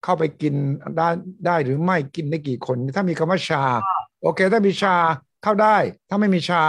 [0.05, 0.55] เข้าไปกิน
[0.97, 1.09] ได้
[1.47, 3.63] ได้หรือไม่กินได้กี่คน ถ้ามีคำว่าชา
[4.23, 4.95] โอเค ถ้ามีชา
[5.43, 5.77] เข้าได้
[6.09, 6.63] ถ้าไม่มีชา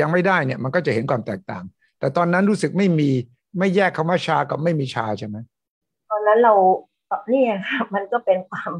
[0.00, 1.64] ยังไม่ได้เนี่ยมันก็จะเห็นความแตกต่าง
[1.98, 3.10] แต่ตอนนั้นรู้สึกไม่มี
[3.58, 5.36] ไม่แยกคำว่าชากับไม่มีชาใช่ไหม
[6.10, 6.54] ตอนนั้นเรา
[7.30, 8.70] เนี่ยค่ะมันก็เป็นความ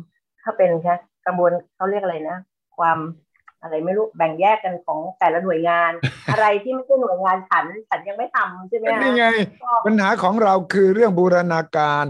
[0.43, 0.95] ถ้าเป็นแค่
[1.27, 2.39] กระบวนเขาเรียกอะไรนะ
[2.79, 2.99] ความ
[3.67, 5.93] อะไรไม่รู้แบ่งแยกกันของแต่ละหน่วยงาน
[6.33, 9.27] อะไรที่ไม่ใช่หน่วยงานฉันฉันยังไม่ทำใช่ไหมคะนี่ไง
[9.63, 12.07] ก็ปัญหาของเราคือเรื่องบูรณาการ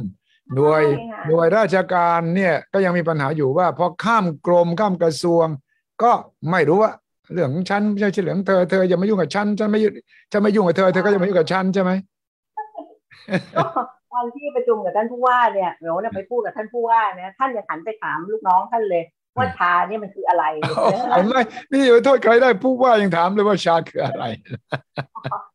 [0.55, 5.47] หน่วยใช่ค่ะหน่วยราชการเนี่ยก็ยังมีปัญหาอยู่ว่าพอข้ามกรมข้ามกระทรวง
[6.03, 6.13] ก็
[6.51, 6.93] ไม่รู้ว่า
[7.33, 9.93] เรื่องของฉันไม่ใช่เรื่องของเธอเธออย่ามายุ่งกับฉันฉันไม่ยุ่ง
[10.33, 11.91] ฉันไม่ยุ่งกับเธอเธอก็อย่ามายุ่งกับฉันใช่ไหม
[13.57, 13.65] ก็
[14.13, 19.03] ตอนที่ประชุมกับท่านผู้ว่าเนี่ยเดี๋ยวเนี่ยไปพูดกับท่านผู้ว่านะท่านจะหันไปถามลูกน้องท่านเลย
[19.37, 20.45] ว่าชาเนี่ยมันคืออะไร
[21.13, 21.37] เห็นไหม
[21.73, 24.25] นี่อย่าไปโทษใครได้ผู้ว่ายังถามเลยว่าชาคืออะไร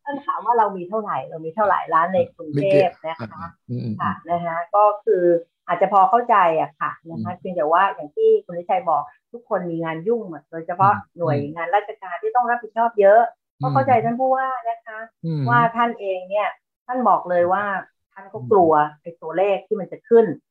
[0.05, 5.23] ท่านถามว่าเรามีเท่าไหร่เรามีเท่าไหร่ร้านในกรุงเทพนะคะอืมค่ะนะคะก็คือ
[5.67, 13.21] อาจจะพอเข้าใจอะค่ะนะคะเพียงแต่ว่าอย่างที่คุณวิชัยบอกทุกคนมีงานยุ่งหมดโดยเฉพาะอืมหน่วยงานราชการที่ต้องรับผิดชอบเยอะ
[13.61, 16.49] ก็เข้าใจท่านผู้ว่านะคะอืมว่าท่านเองเนี่ย
[16.85, 17.63] ท่านบอกเลยว่า
[18.13, 20.50] ท่านก็กลัวไอ้ตัวเลขที่มันจะขึ้นใช่อันน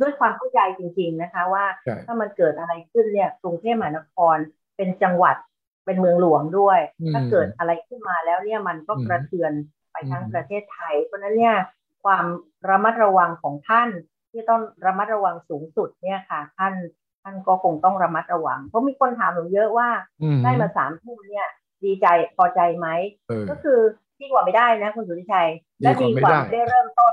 [0.00, 4.36] ด้วยความเข้าใจจริง ๆนะคะ ว่าใช่ถ้ามันเกิดอะไรขึ้นเนี่ยกรุงเทพมหานคร
[4.76, 5.36] เป็นจังหวัด
[5.84, 9.52] เป็นเมืองหลวงด้วยอืมถ้าเกิดอะไรขึ้นมาแล้วเนี่ยมันก็อืมกระเทือน
[9.92, 11.56] ไปทั้งอืมประเทศไทย เพราะฉะนั้นเนี่ย
[12.04, 12.24] ความ
[12.68, 13.88] ระมัดระวังของท่าน
[14.30, 16.74] ที่ต้องระมัดระวังสูงสุดเนี่ยค่ะ ท่าน
[17.22, 19.88] ท่านก็คงต้องระมัดระวัง เพราะมีคนถามหนูเยอะว่า
[20.22, 21.48] อืมได้มาสามทุ่มเนี่ย
[21.84, 22.88] ดีใจพอใจไหม
[23.28, 23.78] เออก็คือ
[24.20, 25.48] ดีกว่าไม่ได้นะคุณสุริชัย
[25.80, 27.08] และดีดีกกว่าว่าไม่ได้ไม่ได้เริ่มต้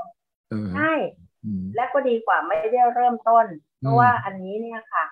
[0.50, 1.21] เออใช่อืม
[1.74, 3.46] และก็ดีกว่าไม่ได้เริ่มต้น
[3.80, 5.04] เพอืราะมว่าอันนี้เนี่ยค่ะ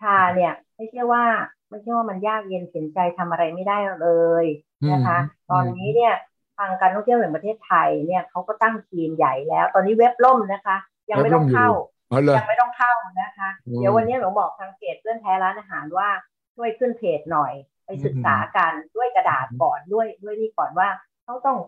[0.00, 1.24] ชาเนี่ยไม่ใช่ว่า
[1.70, 4.08] ไม่ใช่ว่ามันยากเย็นเข็นใจทำอะไรไม่ได้เล
[4.44, 4.46] ย
[4.92, 5.18] นะคะ
[5.50, 6.12] ตอนนี้เนี่ย
[6.56, 10.76] ทางการท่องเที่ยวแห่งประเทศไทยเนี่ยเขาก็ตั้งทีมใหญ่แล้ว ตอนนี้เว็บล่มนะคะ
[11.10, 11.68] ยังไม่ต้องเข้า
[12.10, 12.92] อ๋อเหรอยังไม่ต้องเข้า
[13.22, 16.08] นะคะอืมเดี๋ยววันนี้หนูบอกทางเพจเพื่อนแท้ร้านอาหารว่า
[16.54, 17.52] ช่วยขึ้นเพจหน่อย
[17.86, 20.88] ไปศึกษากันด้วยกระดาษก่อนด้วยด้วยนี่ก่อนว่า
[21.24, 21.58] เขาต้อง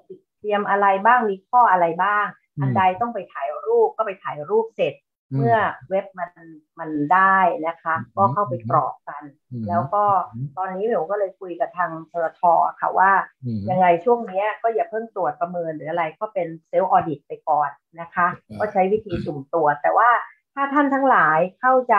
[0.40, 2.26] เตรียมอะไรบ้างมีข้ออะไรบ้าง
[2.60, 4.94] อันใดต้องไปถ่ายรูปก็ไปถ่ายรูปเสร็จ
[5.34, 5.56] เมื่อ
[5.88, 6.30] เว็บมัน
[6.78, 12.42] มันได้นะคะ ก็เข้าไปกรอกกันอืมแล้วก็อืมตอนนี้หนูก็เลยคุยกับทางทรท
[12.80, 13.12] ค่ะว่า
[13.44, 20.10] อืมยังไงช่วงเนี้ยก็อย่าเพิ่งตรวจประเมินหรืออะไรก็เป็นเซลล์ออดิตไปก่อนนะคะอืมก็ใช้วิธีสุ่มตรวจ แต่ว่า
[20.54, 21.96] ถ้าท่านทั้งหลายเข้าใจ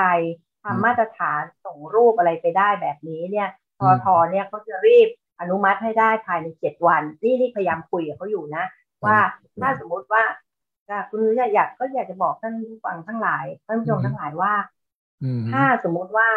[0.68, 8.66] อืมทำมาตรฐานส่งรูปอะไรไปได้แบบนี้เนี่ยทอือมทอเนี่ยเขาจะรีบอนุมัติให้ได้ภายในเจ็ดวัน นี่นี่พยายามคุยกับเขาอยู่นะ
[9.06, 9.18] ว่า
[9.62, 10.24] ถ้าสมมุติว่า
[10.92, 14.54] อะคุณนุ้ยอยากก็อยากจะบอกท่านผู้ฟังทั้งหลายท่านผู้ชมทั้งหลายว่า
[15.24, 16.30] อืมถ้าสมมุติว่า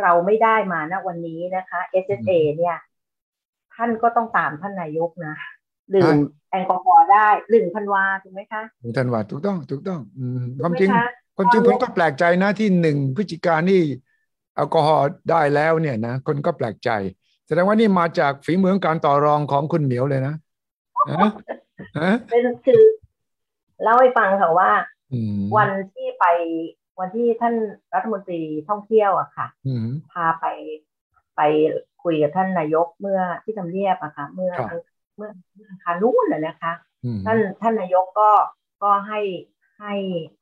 [0.00, 2.76] เราไม่ได้มาณวันนี้นะคะ SSA เนี่ย
[3.74, 5.36] ท่านก็ต้องตามท่านนายกนะ
[5.94, 6.16] ดื่ม
[6.50, 13.82] แอลกอฮอล์ได้หนึ่งพันวาถูกไหมคะคุณธันวาถูกต้องถูกต้อง อืมความถูกจริงไหมคะความจริงตผอนมนี้ก็แปลกใจนะที่หนึ่งพฤศจิกายนนี่
[14.54, 16.90] แอลกอฮอล์ได้แล้วเนี่ยนะคนก็แปลกใจ
[17.46, 20.34] แสดงว่านี่มาจากฝีมือการต่อรองของคุณเหมียวเลยนะ
[21.10, 21.30] ฮะ
[22.00, 22.82] ฮะเป็นคือ
[23.82, 24.70] เล่าให้ฟังค่ะว่า
[25.12, 26.24] อืมวันที่ไป
[27.00, 27.54] วันที่ท่าน
[27.94, 30.46] รัฐมนตรีท่องเที่ยวอะค่ะอืมพาไป
[31.36, 31.40] ไป
[32.02, 34.82] คุยกับท่านนายกเมื่อที่ทำเนียบอะค่ะเมื่อครับ
[35.16, 36.72] เมื่อเมื่ออังคารนู้นน่ะนะคะ
[37.04, 38.30] อืมท่านท่านนายกก็
[38.82, 39.20] ก็ให้
[39.78, 39.94] ให้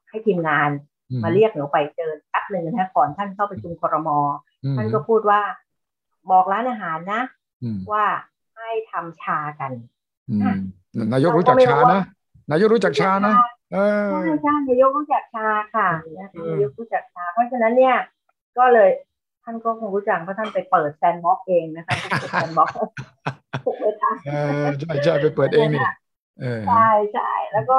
[0.09, 0.71] ให้ทีมงาน
[1.11, 4.09] อืมาเรียกหนูไปเจอแป๊บหนึ่งนะก่อนท่านเข้าประชุมครม
[4.65, 5.41] อืมท่านก็พูดว่า
[6.31, 7.23] บอกร้านอาหารนะ
[7.63, 8.05] อืมว่า
[8.57, 9.73] ให้ทำชากัน
[10.31, 10.59] อืม
[11.13, 12.03] นายกรู้จักชานะ
[12.51, 13.35] นายกรู้จักชานะ
[13.73, 17.97] เออใช่ใช่นายกรู้จักชาค่ะนะคะเออนายกรู้จัก SHA เพราะฉะนั้นเนี่ย
[18.59, 18.91] ก็เลย
[19.45, 22.77] ท่านก็คงรู้จักเพราะท่านไปเปิด Sandbox เองนะคะเปิด Sandbox
[23.65, 25.83] ถูกไหมคะเออใช่ใช่ไปเปิดเองนี่
[26.41, 27.79] เออใช่ใช่แล้วก็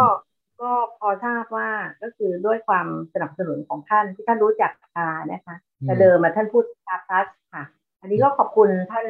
[0.62, 1.70] ก็พอทราบว่า
[2.02, 7.64] ก็คือด้วยความสนับสนุนของท่านที่ท่านรู้จัก SHA นะคะแต่เดิมมาท่านพูด SHA Plus ค่ะ
[8.02, 9.08] อันนี้ก็ขอบคุณท่าน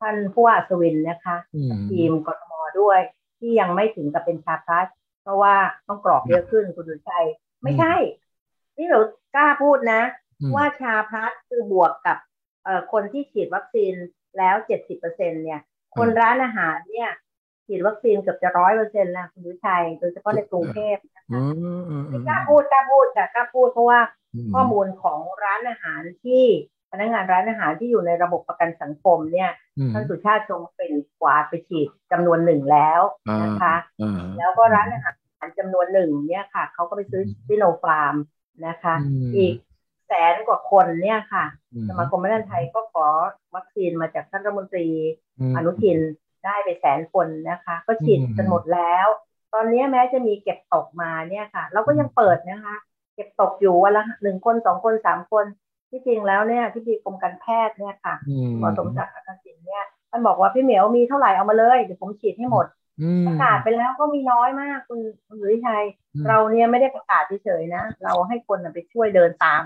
[0.00, 3.00] ท่านผู้ว่าอัศวินนะคะอืมทีมกทมด้วย
[3.42, 4.86] ที่ยังไม่ถึงกับเป็น SHA Plus
[5.22, 5.54] เพราะว่า
[5.88, 7.26] ต้องกรอกเยอะขึ้นคุณดุชัย
[7.62, 7.94] ไม่ใช่
[8.78, 9.00] นี่เรา
[9.34, 10.02] กล้าพูดนะ
[10.40, 12.18] อืมว่าชาพลัสคือบวกกับ
[12.64, 13.92] เอ่อคนที่ฉีดวัคซีน
[14.38, 15.60] แล้วเจ็ดสิบเปอร์เซ็นเนี่ย
[15.96, 17.10] คนร้านอาหารเนี่ย
[17.66, 21.42] ฉีดวัคซีนเกือบจะร้อยเปอร์เซ็นต์แล้วคุณดุชัย โดยเฉพาะในกรุงเทพนะอืคะ
[21.78, 24.00] มอืมอืมกล้าพูดกล้าพูดค่ะกล้าพูดเพราะว่า
[24.46, 26.44] มข้อมูลของร้านอาหารที่
[26.92, 33.00] พนักงานร้านอาหารที่อยู่ในระบบประกันสังคมเนี่ยอืมท่านสุชาติชงเป็นกวาดไปฉีดจำนวนหนึ่งแล้ว
[33.42, 35.14] นะคะอ่าแล้วก็ร้านอาหาร
[35.58, 38.14] จำนวนหนึ่งเนี่ยค่ะเขาก็ไปซื้อซิโนฟาร์ม
[38.66, 39.54] นะคะมอีก
[40.08, 43.06] แสนกว่าคนเนี่ยค่ะอืมสมาคมแม่บ้านไทยก็ขอ
[43.54, 44.88] วัคซีนมาจากท่านรัฐมนตรี
[45.54, 45.98] มอนุทิน
[46.44, 49.06] ได้ไปแสนคนนะคะ ก็ฉีดอืมกันหมดแล้ว
[49.54, 52.74] ตอนนี้แม้จะมีเก็บตกมาเนี่ยค่ะ เราก็ยังเปิดนะคะ
[53.14, 55.44] เก็บตกอยู่วันละหนึ่งคนสองคนสามคน
[55.92, 62.66] ที่จริงแล้วเนี่ยที่ดีกรมการแพทย์เนี่ยค่ะอืมหมอสมศักดิ์อักษิณเนี่ยท่านบอกว่าพี่เหมียวมีเท่าไหร่เอามาเลยเดี๋ยวผมฉีดให้หมด
[63.02, 69.62] อืมประกาศไปแล้วก็มีน้อยมากคุณคุณสุริชัยอืมเราเนี่ยไม่ได้ประกาศเฉยๆนะ เราให้คนน่ะไปช่วยเดินตาม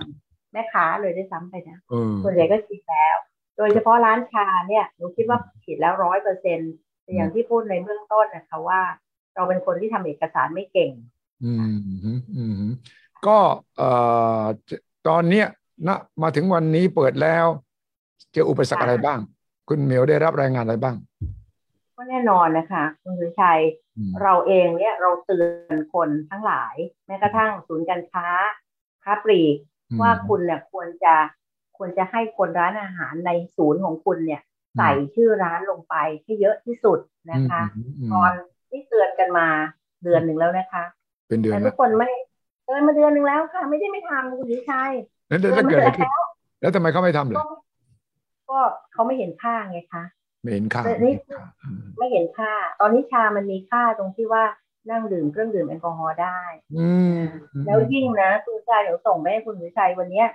[0.53, 3.17] แม่ค้าเลยด้วยซ้ำไปนะเออส่วนใหญ่ก็ฉีดแล้ว
[3.57, 8.81] โดยเฉพาะร้านชาเนี่ยหนูคิดว่าฉีดแล้วร้อยเปอร์เซ็นต์แต่อย่างที่พูดในเบื้องต้นนะคะว่า
[9.35, 10.93] เราเป็นคนที่ทำเอกสารไม่เก่ง
[11.45, 12.71] อืมอืมอืม
[13.27, 13.39] ก็
[13.77, 13.91] เอ่
[14.43, 14.45] อ
[15.09, 15.47] ตอนเนี้ย
[15.87, 17.47] นะมาถึงวันนี้เปิดแล้ว
[18.33, 19.19] เจออุปสรรคค่ะอะไรบ้าง
[19.69, 20.97] คุณเหมียวได้รับรายงานอะไรบ้าง
[21.97, 23.61] ก็แน่นอนนะคะคุณสุริชัย
[23.97, 26.75] อืมเราเองเนี่ยเราเตือนคนทั้งหลาย
[27.07, 28.27] แม้กระทั่งศูนย์การค้า
[29.05, 29.41] ค้าปลี
[29.99, 31.15] กว่าคุณเนี่ยควรจะ
[31.77, 34.43] ควรจะให้คนร้านอาหารในศูนย์ของคุณเนี่ย
[34.77, 36.99] ใส่ชื่อร้านลงไปให้เยอะที่สุด
[37.33, 38.33] นะคะอืมอืมตอน
[38.71, 39.49] ที่เตือนกันมา
[40.03, 40.85] เดือนหนึ่งแล้วนะคะ
[41.29, 42.11] เป็นเดือนแต่ทุแล้วกคนไม่
[42.67, 44.93] เตือนมาเดือนหนึ่งแล้วค่ะ ไม่ได้ไม่ทำคุณวิชัย
[45.29, 46.23] แล้วเตือนถ้าเกิดอะไรขึ้นแล้ว
[46.61, 47.45] แล้วทำไมเขาไม่ทำเลย
[48.51, 48.59] ก็
[48.93, 50.05] เขาไม่เห็นค่าไงคะ
[50.43, 54.45] ไม่เห็นค่าแต่นี่ไม่เห็นค่าอืมไม่เห็นค่า ตอนนี้ชามันมีค่าตรงที่ว่า
[54.91, 56.41] นั่งดื่มเครื่องดื่มแอลกอฮอล์ได้
[56.77, 56.89] อื
[57.67, 60.29] แล้วยิ่งนะคุณชัยเดี๋ยวส่งไปให้คุณวิชัยวันเนี้ย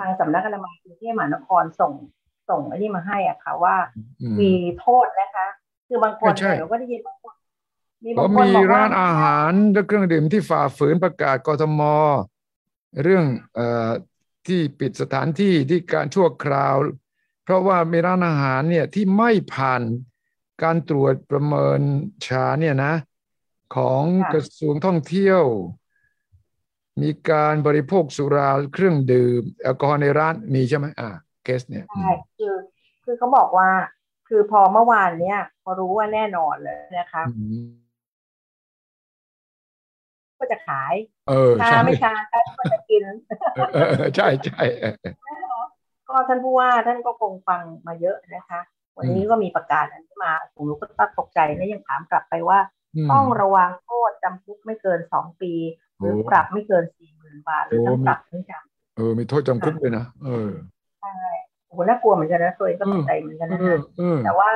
[0.00, 1.92] ทางสำนักอนามัยกรุงเทพมหานครส่ง
[2.48, 3.76] ส่งอันนี้มาให้อะค่ะว่า
[4.40, 5.46] มีโทษนะคะ
[5.88, 7.34] คือบางคนเนี่ยเราก็ได้ยินบางคน
[8.06, 11.80] มีเพบางราะคนมีบอกว่าร้านอาหารและเครื่องดื่มที่ฝ่าฝืนประกาศกทม
[13.02, 13.90] เรื่องเอ่อ
[14.46, 16.76] ที่ปิดสถานที่ที่การชั่วคราว
[17.44, 19.82] เพราะว่ามีร้านอาหารเนี่ยที่ไม่ผ่าน
[20.62, 21.80] การตรวจประเมิน
[22.26, 22.94] ชาเนี่ยนะ
[23.76, 25.42] ของค่ะกระทรวงท่องเที่ยว
[27.02, 31.08] มีการบริโภคสุราเครื่องดื่มแอลกอฮอล์ในร้านมีใช่ไหมอ่า
[31.44, 32.54] เคสเนี่ยใช่คือ
[33.04, 33.68] คือเขาบอกว่า
[34.28, 37.85] คือพอเมื่อวานเนี่ย พอรู้ว่าแน่นอนเลยนะคะอืม
[40.38, 40.94] ก็จะขาย
[41.28, 42.12] เออชาใช่ไม่ชา
[42.58, 43.04] ก็จะกิน
[43.54, 45.14] เออเออเออใช่ใช่เออเออ
[46.08, 48.60] ก็ท่านผู้ว่าท่านก็คงฟังมาเยอะนะคะ
[48.98, 52.58] วันนี้ก็มีประกาศอันนี้มาผมรู้ก็ตกใจและยังถามกลับไปว่า
[53.06, 55.52] มต้องระวังโทษจำคุกไม่เกินสองปี
[55.98, 60.50] หรือโอ้ปรับไม่เกินสี่หมื่นบาทหรือทั้งโอ้ปรับทั้งจำเออมีโทษจำคุกเลยนะเออ
[61.66, 64.50] โอ้โหน่ากลัวเหมือนกันนะตัวเองก็เออตกใจเหมือนกันเอนะอคะเออแต่ว่า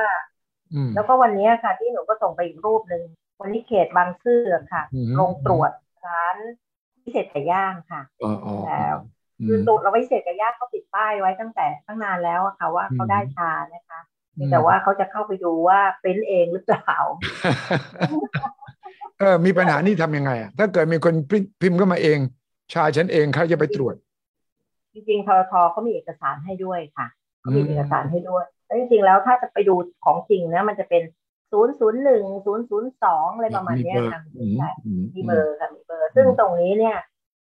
[0.73, 3.03] อืมแล้วก็วันนี้ค่ะที่หนูก็ส่งไปอีกรูปหนึ่ง
[3.41, 4.41] วันนี้เขตบางซื่อ
[4.73, 5.71] ค่ะอืมลงตรวจ
[6.07, 6.37] ร้าน
[7.03, 8.95] พิเศษไก่ย่างค่ะอ๋ออ๋อแล้ว
[9.39, 13.99] อืคือมตรวจเราพิเศษไก่ย่างเขาติดป้ายไว้ตั้งแต่ตั้งนานแล้วอะค่ะว่าเขาอืมได้ชานะคะ
[14.33, 16.97] เพียงแต่ว่าเขาจะเข้าไปดูว่าเป็นเองหรือเปล่า
[19.19, 22.19] เออมีปัญหานี่ทำยังไงอะถ้าเกิดมีคนพิมพ์พิมพ์เข้ามาเอง
[22.73, 23.95] ชายฉันเองเขาจะไปตรวจ
[24.93, 27.07] จริงๆทรทเขามีเอกสารให้ด้วยค่ะ
[27.41, 29.75] เขามีอืมเอกสารให้ด้วยแล้วจริงๆแล้วถ้าจะไปดู
[30.05, 31.01] ของจริงนะมันจะเป็น
[31.51, 36.97] ศูนย์ศูนย์หนึ่งศูนย์ศูนย์สองอะไรประมาณมีเนี้เบยอร์ค่ะอืมใช่อืมมีเบอร์ค่ะมีเบอร์ ซึ่งตรงนี้เนี่ย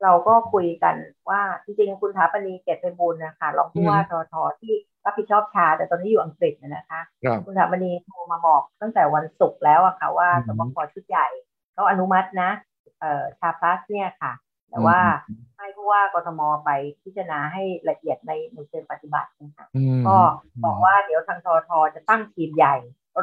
[0.03, 0.95] เราก็คุยกัน
[1.31, 11.27] ว่าจริงๆคุณถาปณีเกตไปบุญนะคะรองผู้ว่าททที่รับผิดชอบชา แต่ตอนนี้อยู่อังกฤษนะคะครับคุณถาปณีโทรมาบอกตั้งแต่วันศุกร์แล้วอะค่ะว่าอืสมบคชุดใหญ่
[11.75, 12.51] เขาอนุมัตินะ
[13.01, 14.33] เอ่อชาพลัสเนี่ยค่ะ
[14.71, 14.99] แต่ว่า
[15.57, 16.71] ให้ผู้ว่ากทมไป
[17.03, 20.17] พิจารณาให้ละเอียดในในเชิงปฏิบัตินะคะอืมก็
[20.65, 22.77] บอกว่าเดี๋ยวทางททจะตั้งทีมใหญ่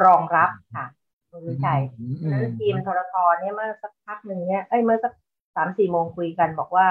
[0.04, 0.86] รองรับค่ะ
[1.30, 5.12] คุณวิชัยอืมเพราะฉะนั้นทีมทรทเนี่ยเมื่อสักพักหนึ่งเนี่ยเอ้ยเมื่อสัก
[5.56, 6.86] สามสี่โมงคุยกันบอกว่า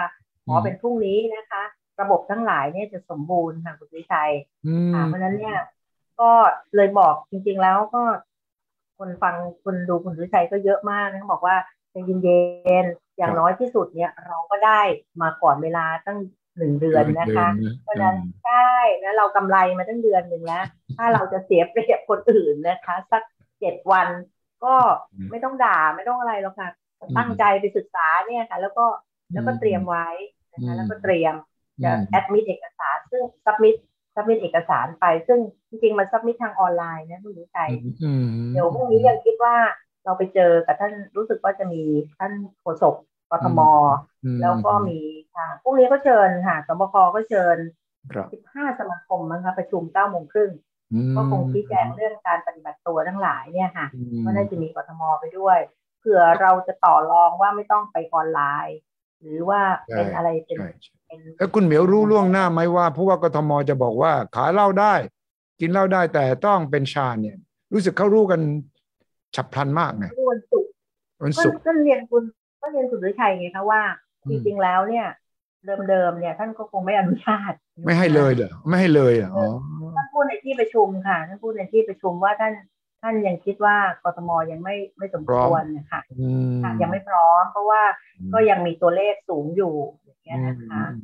[0.45, 1.63] ขอเป็นพรุ่งนี้นะคะ
[2.01, 4.31] ระบบทั้งหลายเนี่ยจะสมบูรณ์ค่ะคุณวิชัย
[4.67, 5.57] อืมค่ะเพราะฉะนั้นเนี่ย
[6.19, 6.31] ก็
[6.75, 8.03] เลยบอกจริง ๆแล้วก็
[8.97, 11.55] คนฟังคนดูคุณวิชัยก็เยอะมากนะเขาบอกว่า
[11.91, 14.81] ใจเย็นๆอย่างน้อยที่สุดเนี่ย เราก็ได้
[15.21, 16.17] มาก่อนเวลาตั้ง
[16.57, 17.47] หนึ่งเดือนนะคะ
[17.83, 18.69] เพราะฉะนั้นใช่
[19.01, 20.65] แล้วเรากำไรมาตั้งเดือนหนึ่งแล้ว
[20.99, 23.23] ถ้าเราจะเสียเปรียบคนอื่นนะคะ สัก
[23.59, 24.07] เจ็ดวัน
[24.63, 24.75] ก็
[25.31, 26.69] ไม่ต้องด่าไม่ต้องอะไรหรอกค่ะ
[27.17, 28.85] ตั้งใจไปศึกษาเนี่ยค่ะ แล้วก็
[29.33, 30.07] แล้วก็เตรียมไว้
[30.53, 31.33] นะคะแล้วก็เตรียม
[31.83, 33.75] จะ admit เอกสาร ซึ่ง submit
[34.15, 37.71] submit เอกสารไป ซึ่งจริงๆมัน submit ทางออนไลน์นะคุณสุทธิชัย
[38.03, 39.55] อืมเดี๋ยวพรุ่งนี้ยังคิดว่า
[40.05, 41.81] เราไปเจอกับท่านรู้สึกว่าจะมี
[42.17, 42.95] ท่านโฆษก
[43.31, 43.59] กทม
[44.23, 44.99] อืมแล้วก็มี
[45.35, 47.57] ทางพรุ่งนี้ก็เชิญค่ะศบคก็เชิญ
[48.11, 50.68] ครับ15สมาคมมั้งคะประชุม9โมงครึ่งอืม
[51.15, 55.57] ก็คงชี้แจงเรื่องการปฏิบัติตัวทั้งหลายเนี่ยค่ะอืมก็น่าจะมีกทมไปด้วย
[55.99, 58.77] เผื่อเราจะต่อรองว่าไม่ต้องไปออนไลน์
[59.21, 59.61] หรือว่า
[59.95, 64.93] เป็นอะไรเป็นใช่ใช่เป็นแล้วคุณเหมียวรู้ล่วงหน้าไหมว่าผู้ว่ากทมจะบอกว่าขายเหล้าได้
[65.59, 67.37] กินเหล้าได้แต่ต้องเป็นชาเนี่ย
[67.73, 68.41] รู้สึกเขารู้กัน
[69.35, 70.71] ฉับพลันมากไงวันศุกร์
[71.23, 72.23] วันก็ศุกร์ก็เรียนคุณ
[72.61, 73.81] ก็เรียนสุดฤทัยไงคะว่า
[74.25, 75.07] อืจมริงๆแล้วเนี่ย
[75.89, 77.53] เดิมๆเนี่ยท่านก็คงไม่อนุญาต
[77.85, 79.45] ไม่ให้เลยเหรอไม่ให้เลยเหรออ๋อ
[79.95, 82.53] ท่านพูดในที่ประชุมค่ะท่านพูดในที่ประชุมว่าท่าน
[83.01, 87.81] ท่านยังคิดว่ากทมยังไม่ไม่สมควรนะคะอืมค่ะยังไม่พร้อม เพราะว่า
[88.33, 89.73] ก็ยังมีตัวเลขสูงอยู่
[90.05, 91.01] อย่างเงี้ยนะคะอืม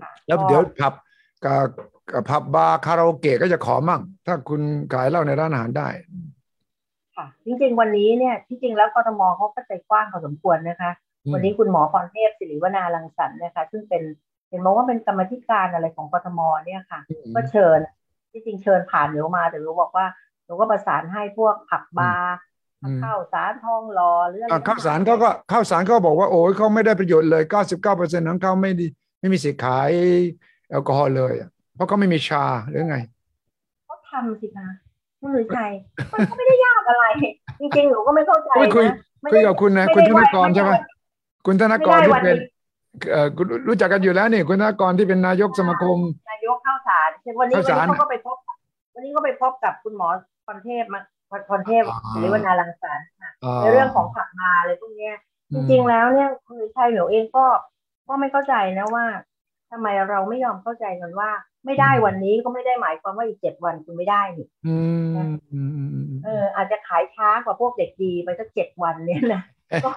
[0.00, 0.94] ค่ะแล้วก็เดี๋ยวผับ
[1.44, 1.66] กับ
[2.12, 4.60] กับผับบาร์คาราโอเกะก็จะขอมั่ง ถ้าคุณ
[4.92, 5.88] ขายเหล้าในร้านอาหารได้
[7.16, 10.90] ค่ะจริง ๆ วันนี้เนี่ยที่จริงแล้วกทมเขาก็ใจกว้างพอสมควรนะคะ
[11.24, 14.02] อืมวันนี้คุณหมอพรเทพศิริวนารังสรรค์นะคะ ซึ่งเป็น
[14.52, 17.00] เห็นบอกว่าเป็นกรรมาธิการอะไรของกทมเนี่ยค่ะ
[17.34, 17.78] ก็เชิญ
[18.32, 20.06] ที่จริงเชิญผ่านหนูมาแต่หนูบอกว่า
[20.44, 22.36] หนูก็ประสานให้พวกผับบาร์
[22.84, 27.42] อืมข้าวสารทองหล่อหรืออะไรอะข้าวสารเขาก็ข้าวสารเขาบอกว่าโอ้ยเขาไม่ได้ประโยชน์เลย
[27.90, 28.86] 99%ของเขาไม่ดี
[29.20, 29.90] ไม่มีสิทธิ์ขาย
[30.70, 32.96] แอลกอฮอล์เลยอะเพราะเขาไม่มีชาหรือไง
[33.86, 34.68] เขาทำสิคะ
[35.20, 35.70] คุณหรือชัย
[36.12, 37.04] มันก็ไม่ได้ยากอะไร
[37.60, 40.86] จริงๆหนูก็ไม่เข้าใจคุยคุยนะไม่คุยได้กับคุณนะไม่คุณได้ธนกรว่าใช่ไหมไม่ได้
[41.46, 42.61] คุณธนกรไม่ได้ที่วันเป็นนี้เอ่อคุณ
[43.68, 45.98] รู้จักกันอยู่แล้วนี่คุณธนกรที่เป็นนายกสมาคม
[46.30, 48.36] นายกข้าวสารเช่นวันนี้วันข้าวสารนี้เขาก็ไปพบ
[48.94, 50.08] วันนี้ก็ไปพบกับคุณหมอ
[50.46, 51.00] พรเทพมา
[51.48, 55.14] พรเทพอ่าหรือวนารังสรรค์ค่ะในเรื่องของผับมาอะไรพวกเนี้ย
[55.52, 57.44] จริงๆแล้วเนี่ยคุณวิชัยหนูเองก็
[58.08, 59.04] ก็ไม่เข้าใจนะว่า
[59.70, 61.30] ทำไมเราไม่ยอมเข้าใจกันว่า
[61.64, 64.76] ไม่ได้วันนี้ก็ไม่ได้หมายความว่าอีกเจ็ดวันคุณไม่ได้นี่อื
[65.12, 69.42] มอืมอืมอืมเออ อาจจะขายช้ากว่าพวกเด็กดีไปสักเจ็ดวันเนี่ยนะ
[69.84, 69.90] ก็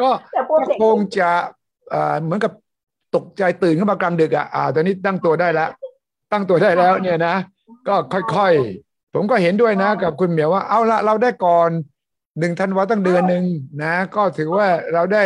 [0.00, 1.30] ก็แต่พวกก็เด็กคงจะ
[1.90, 2.52] เอ่อเหมือนกับ
[3.16, 5.70] ตกใจตื่นขึ้นมากลางดึกอะอ่า ตอนนี้ตั้งตัวได้แล้ว
[6.32, 7.36] ตั้งตัวได้แล้วเนี่ยนะ
[7.88, 7.94] ก็
[8.34, 11.70] ค่อยๆ ผมก็เห็นด้วยนะ กับคุณเหมียวว่า เอาละเราได้ก่อน
[12.38, 13.44] หนึ่งธันวาตั้งเดือนหนึ่ง
[13.82, 15.24] นะ ก็ถือว่าเราได้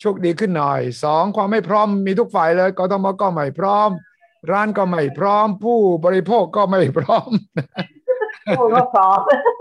[0.00, 3.90] โชคดีขึ้นหน่อยสองความไม่พร้อมมีทุกฝ่ายเลยกทมก็ไม่พร้อม
[4.50, 7.30] ร้านก็ไม่พร้อม ผู้บริโภคก็ไม่พร้อม
[8.58, 9.20] ผู้ก็พร้อม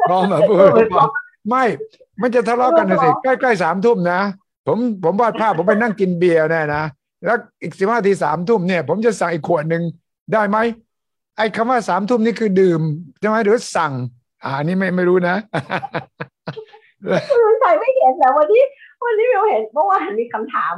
[0.09, 1.09] พร้อมอะผู้บริโภค
[1.49, 1.63] ไม่
[2.21, 4.21] มันจะทะเลาะกันนะสิใกล้ๆสามทุ่มนะ
[4.67, 6.83] ผมผมวาดภาพผมไปนั่งกินเบียร์แน่นะ
[7.25, 9.83] แล้วอีกสิบห้าทีสามทุ่มเนี่ย ผมจะสั่งอีกขวดหนึ่ง
[10.33, 10.57] ได้ไหม
[11.37, 12.81] ไอ้คำว่าสามทุ่มนี่คือดื่ม
[13.19, 13.93] ใช่ไหมหรือสั่ง
[14.43, 15.35] อ่าอันนี้ไม่ไม่รู้นะ
[17.31, 18.63] คุณชัยไม่เห็นแต่วันนี้
[19.03, 20.73] วันนี้เราเห็นเมื่อวานมีคำถาม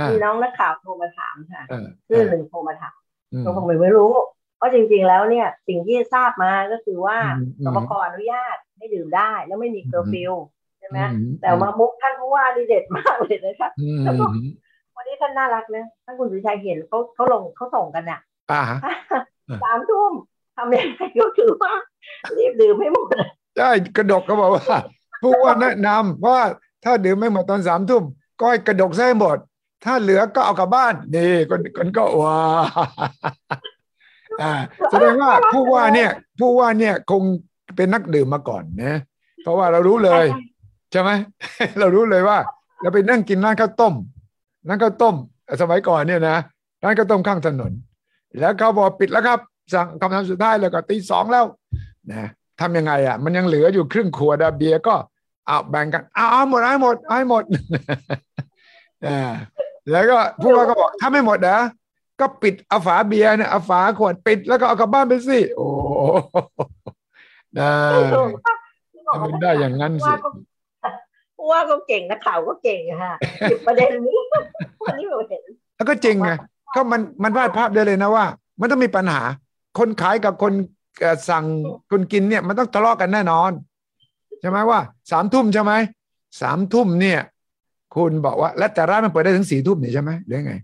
[0.00, 2.96] อ่ามีน้องนักข่าวโทรมาถามค่ะเออชื่อหนึ่งโทรมาถาม
[3.32, 4.12] อืมเราคงไม่รู้
[4.56, 10.32] เพราะจริง ๆ แล้วเนี่ย สิ่งที่ทราบมาก็คือว่าอืมสบคอนุญาตให้ดื่มได้ แล้วไม่มีเคอร์ฟิว
[10.80, 14.24] ใช่ไหมอืมแต่มามุกท่านผู้ว่านี่เด็ดมากเลยนะคะอืมแล้วก็
[14.96, 18.20] วันนี้ท่านน่ารักนะท่านคุณสุชัยเห็นเขาเขาลงเขาส่งกันน่ะ
[18.50, 18.62] อ่า
[19.64, 20.12] สามทุ่ม
[20.56, 21.72] ทำยังไงก็คือว่า
[22.36, 23.06] รีบดื่มให้หมด
[23.56, 24.78] ใช่กระดกก็บอกว่า
[25.22, 26.40] ผู้ว่าแนะนำว่า
[26.84, 28.04] ถ้าดื่มไม่หมดตอนสามทุ่ม
[28.40, 29.38] ก็ให้กระดกซะให้หมด
[29.84, 32.38] ถ้าเหลือก็เอากลับบ้านนี่คนคนก็ว้า
[34.42, 34.52] อ่า
[34.90, 36.10] แสดงว่าผู้ว่าเนี่ย
[36.40, 37.22] ผู้ว่าเนี่ยคง
[37.76, 38.94] เป็นนักดื่มมาก่อนนะ
[39.42, 40.26] เพราะว่าเรารู้เลย
[40.90, 41.10] ใช่ไหม
[41.78, 42.38] เรารู้เลยว่า
[42.82, 43.94] เราไปนั่งกินร้านข้าวต้ม
[44.68, 45.14] ร้านข้าวต้ม
[45.62, 46.38] สมัยก่อนเนี่ยนะ
[46.82, 47.72] ร้านข้าวต้มข้างถนน
[48.38, 49.38] แล้วเขาบอกปิดแล้วครับ
[49.72, 51.44] สั่งคำถามสุดท้ายแล้วก็ตีสองแล้ว
[52.10, 52.28] นะ
[52.60, 54.94] ทำยังไงอะ มันยังเหลืออยู่ครึ่งขวดอะเบียร์ก็
[55.46, 57.44] เอาแบ่งกันเอาเอาหมดเอาให้หมดเอาให้หมด
[59.06, 59.30] อ่า
[59.90, 61.58] แล้วก็ผู้ว่าก็บอกถ้าไม่หมดนะ
[62.20, 65.92] ก็ปิดเอาฝาเบียร์เนี่ยเอาฝาขวดปิดแล้วก็เอากลับบ้านไปสิโอ้โห
[67.58, 67.70] นะ
[69.14, 70.12] ทำไมได้อย่างนั้นสิ
[71.40, 74.18] ผู้ว่าก็เก่งนักข่าวก็เก่งอะค่ะหยิบประเด็นนี้
[74.84, 75.42] วันนี้เราเห็น
[75.76, 76.30] แล้วก็จริงไง
[76.74, 78.26] ก็มันมันวาดภาพได้เลยนะว่า
[78.60, 79.22] มันต้องมีปัญหา
[79.78, 80.52] คนขายกับคน
[81.00, 81.44] เอ่อสั่ง
[81.90, 83.50] คนกินเนี่ย มันต้องทะเลาะกันแน่นอน
[84.40, 84.80] ใช่ไหมว่า
[85.10, 85.72] สามทุ่มใช่ไหม
[86.40, 87.20] สามทุ่มเนี่ย
[87.94, 90.54] คุณบอกว่า แล้วแต่ร้านมันเปิดได้ถึงสี่ทุ่มนี่ใช่ไหมหรือไง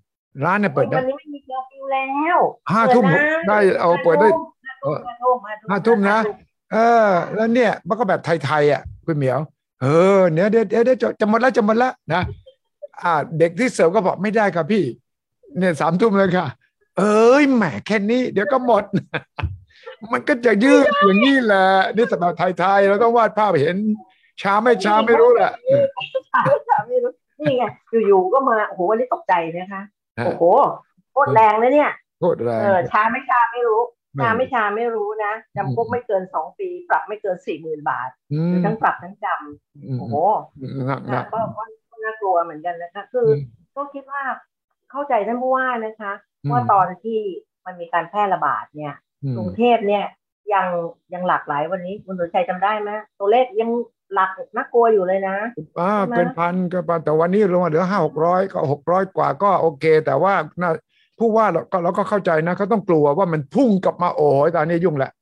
[0.45, 2.07] ร้านเนี่ยเปิดได้วันนี้ไม่มีเคอร์ฟิวแล้
[2.37, 2.39] ว
[2.73, 5.37] ห้าทุ่มเปิดได้นะเอาเปิดได้ห้าทุ่ม
[5.71, 6.19] ห้าทุ่มนะ
[6.73, 9.39] เออ แล้วเนี่ยมันก็แบบไทยๆอะคุณเหมียว
[9.83, 9.87] เอ
[10.19, 12.23] อเดี๋ยวเดี๋ยวเดี๋ยวเดี๋ยวจะจะหมดแล้วจะหมดแล้วนะ
[13.03, 14.85] อ่า เด็กที่เสิร์ฟก็บอกไม่ได้ครับพี่
[15.59, 16.47] เนี่ยสามทุ่มเลยค่ะ
[16.99, 18.85] เอ้ยแหมแค่นี้ เดี๋ยวก็หมด
[20.13, 21.67] มันก็จะยืดอย่างนี้แหละ
[21.97, 23.77] นี่สำหรับไทยๆเราต้องวาดภาพเห็น
[24.43, 25.53] ช้าไม่ช้าไม่รู้แหละ
[26.89, 27.65] ไม่รู้นี่ไง
[28.07, 29.83] อยู่ๆก็มาโอ้โหวันนี้ตกใจนะคะ
[30.19, 30.45] ฮะโอ้โห
[31.13, 33.81] โคตรแรงเลยเนี่ยโคตรแรเองอช้าไม่ช้าไม่รู้
[34.17, 39.27] ไม่ช้าไม่ช้าไม่รู้นะจำคุกไม่เกินสองปี ปรับไม่เกินสี่หมื่นบาทอืหรือมทั้งปรับทั้งจ
[39.85, 40.15] อืมำโอ้โห
[40.87, 43.41] หนักหนันะกก็ก็ก็น่ากลัวเหมือนกันนะคะ คืออม
[43.77, 44.23] ก็คิดว่า
[44.91, 46.13] เข้าใจท่านผู้ว่านะคะ
[46.45, 47.19] อืมว่าตอนที่
[47.67, 48.95] มันมีการแพร่ระบาดเนี่ย
[49.25, 50.05] อืมกรุงเทพเนี่ย
[50.55, 50.67] ยัง
[51.15, 53.71] ยังหลากหลายวันนี้คุณสุชัยจำได้ไหมตัวเลขยัง
[54.15, 55.37] หลักน่ากลัวอยู่เลยนะ
[55.81, 60.71] อ่าใช่ไหมเป็นพันก็พันแต่วันนี้ลงมาเหลือห้าหกร้อยก็หกร้อยกว่าก็โอเค แต่ว่าน่า
[61.19, 65.13] ผู้ว่าเราก็เราก็เข้าใจนะเขาต้องกลัวว่ามันพุ่งกลับมาโอ้ยตอนนี้ยุ่งแหละ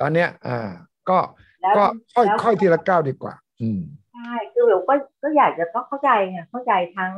[0.00, 0.68] ตอนเนี้ย อ่า
[1.08, 1.18] ก็
[1.62, 1.84] แล้วก็
[2.14, 3.80] ค่อยแล้วค่อยทีละก้าวดีกว่า อืม
[4.12, 7.12] ใช่คือเราก็ก็อยากจะต้องเข้าใจไงเข้าใจทั้ง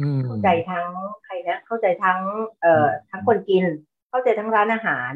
[0.00, 0.88] อืมเข้าใจทั้ง
[1.24, 2.20] ใครนะเข้าใจทั้ง
[2.60, 3.64] เอ่อทั้งคนกิน
[4.10, 5.10] เข้าใจทั้งร้านอาหาร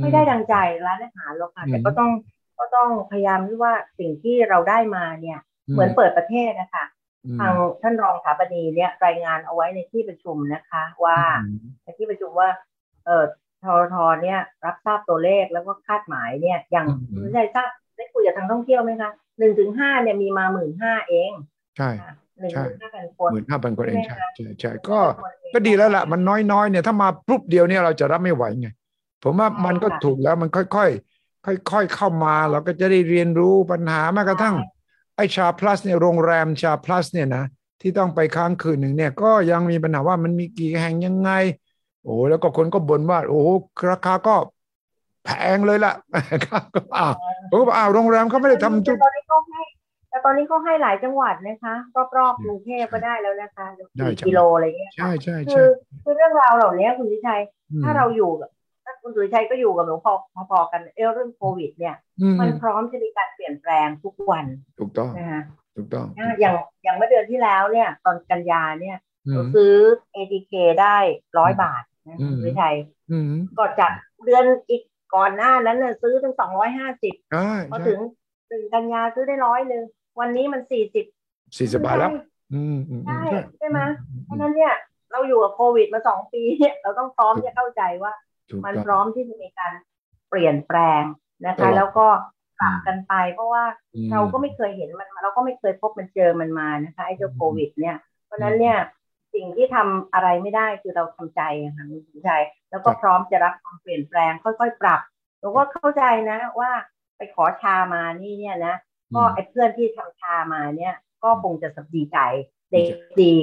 [0.00, 0.54] ไม่ได้ดังใจ
[0.86, 2.10] ร้านอาหารหรอกค่ะอืมแต่ก็ต้อง
[2.58, 5.38] ก็ต้องพยายามที่ว่าสิ่งที่เราได้มาเนี่ย
[5.70, 6.99] เหมือนเปิดประเทศนะคะอืม
[7.40, 12.48] ทางท่านรองสถาปนีเนี่ยรายงานเอาไว้ในที่ประชุมนะคะ ว่าอืมในที่ประชุมว่า
[13.04, 13.24] เอ่อ
[13.62, 21.30] ทรทเนี่ย รับทราบตัวเลขแล้วก็คาดหมายเนี่ยอย่างอืมคุณชัยทราบได้คุยกับทางท่องเที่ยวไหมคะหนึ่งถึงห้าเนี่ยมีมาหมื่นห้าเอง
[21.76, 21.90] ใช่
[22.40, 24.98] หนึ่งใช่หมื่นห้าพันคนหมื่นห้าพันคนเองใช่ใช่ไหมคะใช่ใช่ก็
[25.54, 26.20] ก็ดีแล้วล่ะมัน
[26.52, 28.68] น้อยๆเนี่ยถ้ามาพรุบเดียวเนี่ยเราจะรับไม่ไหวไง
[29.22, 37.44] ผมว่ามันก็ถูกแล้วมันค่อยๆค่อย ๆ เข้ามาเราก็จะได้เรียนรู้ปัญหาแม้กระทั่งไอชาพลัสเนี่ยโรงแรมชาพลัสเนี่ยนะ
[37.80, 41.30] ที่ต้องไปค้างคืนหนึ่งเนี่ยก็ยังมีปัญหาว่ามันมีกี่แห่งยังไง
[42.02, 43.42] โอ้แล้วก็คนก็บ่นว่า โอ้
[43.90, 44.34] ราคาก็
[45.24, 45.92] แพงเลยล่ะ
[46.44, 47.14] ครับก็อ้าว
[47.50, 49.62] ผมก็บอกอ้าวโรงแรมเขาไม่ได้ทำจุดแต่ตอนนี้เขาให้
[50.10, 51.74] แต่ตอนนี้เขาให้หลายจังหวัดนะคะ
[52.16, 53.66] รอบๆกรุงเทพก็ได้แล้วนะคะ
[53.96, 55.68] ได้สี่จังกิโลอะไรเงี้ยใช่ใช่คืใช่อ
[56.02, 57.40] คือเรื่องราวเหล่านี้คุณวิชัย
[57.80, 58.59] มถ้าเราอยู่กับถ้า
[59.02, 60.12] คุณสุริชัยก็อยู่กับหนูพอ
[60.50, 64.46] พอๆกันเออเรื่องโควิด เนี่ยอืมมันพร้อมจะมีการเปลี่ยนแปลงทุกวัน
[64.78, 65.42] ถูกต้องนะคะ
[65.76, 69.74] ถูกต้องอะอย่างอย่างเมื่อเดือนที่แล้วเนี่ย ตอนกันยาเนี่ยอืหนูมซื้อ
[70.14, 70.96] ATK ได้
[71.38, 72.76] ร้อยบาทนะอืมคุณสุริชัย
[73.10, 73.92] อืมก็จาก
[74.24, 74.82] เดือนอีก
[75.14, 77.98] ก่อนหน้านั้นน่ะซื้อถึงสองร้อยห้าสิบใช่พอใช่ถึง
[78.50, 79.84] ถึงกันยาซื้อได้ร้อยหนึ่ง
[80.20, 81.04] วันนี้มันสี่สิบ
[81.58, 82.10] สี่สิบบาทแล้ว
[82.52, 83.80] อืมอืมอืมใช่ใช่ไหม
[84.24, 84.74] เพราะฉะนั้นเนี่ย
[85.12, 88.12] เราอยู่กับโควิดมาสองปีเนี่ยเราต้องพร้อมจะเข้าใจว่า
[88.66, 89.72] มันพร้อมที่จะมีการ
[90.28, 91.02] เปลี่ยนแปลง
[91.46, 92.06] นะคะ แล้วก็
[92.60, 93.64] ปรับกันไป เพราะว่า
[94.12, 97.96] เราก็ไม่เคยเห็นมันเราก็ไม่เคยพบมันเจอมันมานะคะไอ้เจ้าโควิด เนี่ย
[98.26, 98.76] เพราะนั้นเนี่ย
[99.34, 101.42] สิ่งที่ทำอะไรไม่ได้คือเราทำใจ
[101.76, 102.30] ค่ะคุณใจ
[102.70, 105.00] แล้วก็พร้อมจะรับความเปลี่ยนแปลง ค่อยๆปรับ
[105.38, 106.70] หนูก็เข้าใจนะว่า
[107.16, 108.74] ไปขอชามานี่เนี่ยนะ
[109.14, 112.18] ก็ไอ้เพื่อนที่ทำชามาเนี่ยก็คงจะสับดีใจ
[112.70, 112.86] เด็ก
[113.20, 113.34] ดี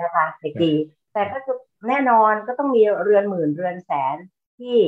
[0.00, 0.74] นะคะเด็กดี
[1.12, 1.52] แต่ก็จะ
[1.88, 4.16] แน่นอนก็ต้องมีเรือนหมื่นเรือนแสน
[4.58, 4.78] ที่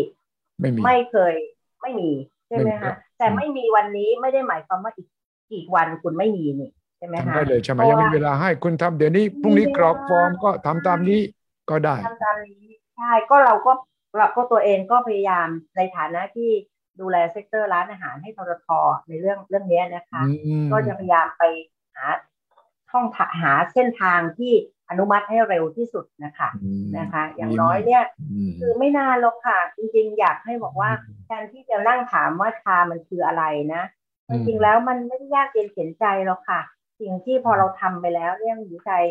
[0.61, 1.35] ไม่ไม่เคย
[1.81, 2.11] ไม่มี
[2.49, 5.09] ใช่ไหมคะแต่ไม่มีวันนี้ไม่ได้หมายความว่าอีก
[5.53, 11.21] อีกวันคุณไม่มีนี่ใช่ไหมคะได้เลยใช่ไหมยังมีเวลาให้คุณทำเดี๋ยวนี้พรุ่งนี้กรอกฟอร์มก็ทำตามนี้
[11.71, 12.67] ก็ได้ทำตามนี้
[12.97, 13.73] ใช่ก็เราก็
[14.17, 16.51] เราก็ตัวเองก็พยายามในฐานะที่
[17.01, 18.69] ดูแล sector ร้านอาหารให้ททท
[19.09, 20.23] ในเรื่องเรื่องนี้นะคะ
[20.73, 21.43] ก็จะพยายามไป
[21.95, 22.05] หา
[22.91, 23.07] ช่อง
[23.41, 24.55] หาเส้นทางที่
[24.91, 26.51] อนุมัติให้เร็วที่สุดนะคะ
[26.99, 28.05] นะคะ อย่างน้อยเนี่ย
[28.61, 30.91] คือไม่นานหรอกค่ะจริงๆ อยากให้บอกว่า
[31.25, 33.83] แทนที่จะนั่งถามว่าชามันคืออะไรนะ
[34.31, 36.61] จริงๆแล้วมันไม่ได้ยากเย็นเขียนใจหรอกค่ะ
[37.01, 39.05] สิ่งที่พอเราทำไปแล้วเรื่องวิจัย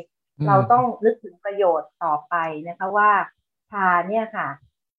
[0.48, 2.36] เราต้องนึกถึงประโยชน์ต่อไป
[2.68, 3.12] นะคะว่า
[3.72, 4.48] ชาเนี่ยค่ะ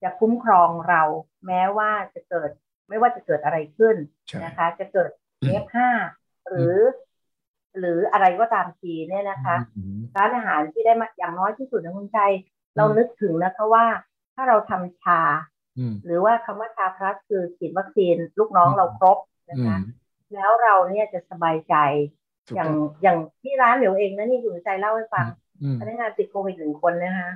[0.03, 1.03] จะคุ้มครองเรา
[1.47, 2.51] แม้ว่าจะเกิด
[2.89, 3.97] ไม่ว่าจะเกิดอะไรขึ้น
[4.45, 5.11] นะคะ จะเกิด
[5.41, 5.91] เอฟห้า
[6.49, 6.75] หรือ
[7.79, 9.57] หรืออะไรก็ตามทีเนี่ยนะคะ
[10.17, 12.19] ร้านอาหารที่ได้มาอย่างน้อยที่สุดในคุณใจ
[12.77, 13.87] เรานึกถึงนะคะว่า
[14.35, 15.21] ถ้าเราทำชา
[16.05, 19.19] หรือว่าคำว่าชาพลัสคือฉีดวัคซีนลูกน้องเราครบ
[19.51, 19.77] นะคะ
[20.35, 21.75] แล้วเราเนี่ยจะสบายใจ
[22.55, 22.71] อย่าง
[23.03, 25.27] อย่างที่ร้านเหลียวเองนะนี่คุณใจเล่าให้ฟัง
[25.81, 27.31] พนักงานติดโควิดหนึ่งคนนะคะ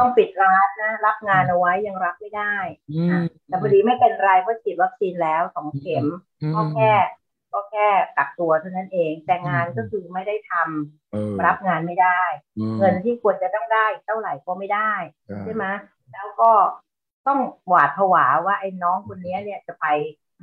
[0.00, 2.54] ต้องปิดร้านนะ รับงานเอาไว้ยังรับไม่ได้
[3.48, 6.04] แต่พอดีไม่เป็นไรเพราะฉีดวัคซีนแล้วสองเข็ม
[6.54, 6.92] ก็แค่
[7.52, 12.20] ก็แค่กักตัวเท่านั้นเอง แต่งานก็คือไม่ได้ทำรับงานไม่ได้
[12.78, 14.92] เงินที่ควรจะต้องได้เท่าไหร่ก็ไม่ได้
[15.44, 15.64] ใช่ไหม
[16.12, 16.50] แล้วก็
[17.26, 17.38] ต้อง
[17.68, 19.86] หวาดผวาว่าไอ้น้องคนนี้เนี่ยจะไป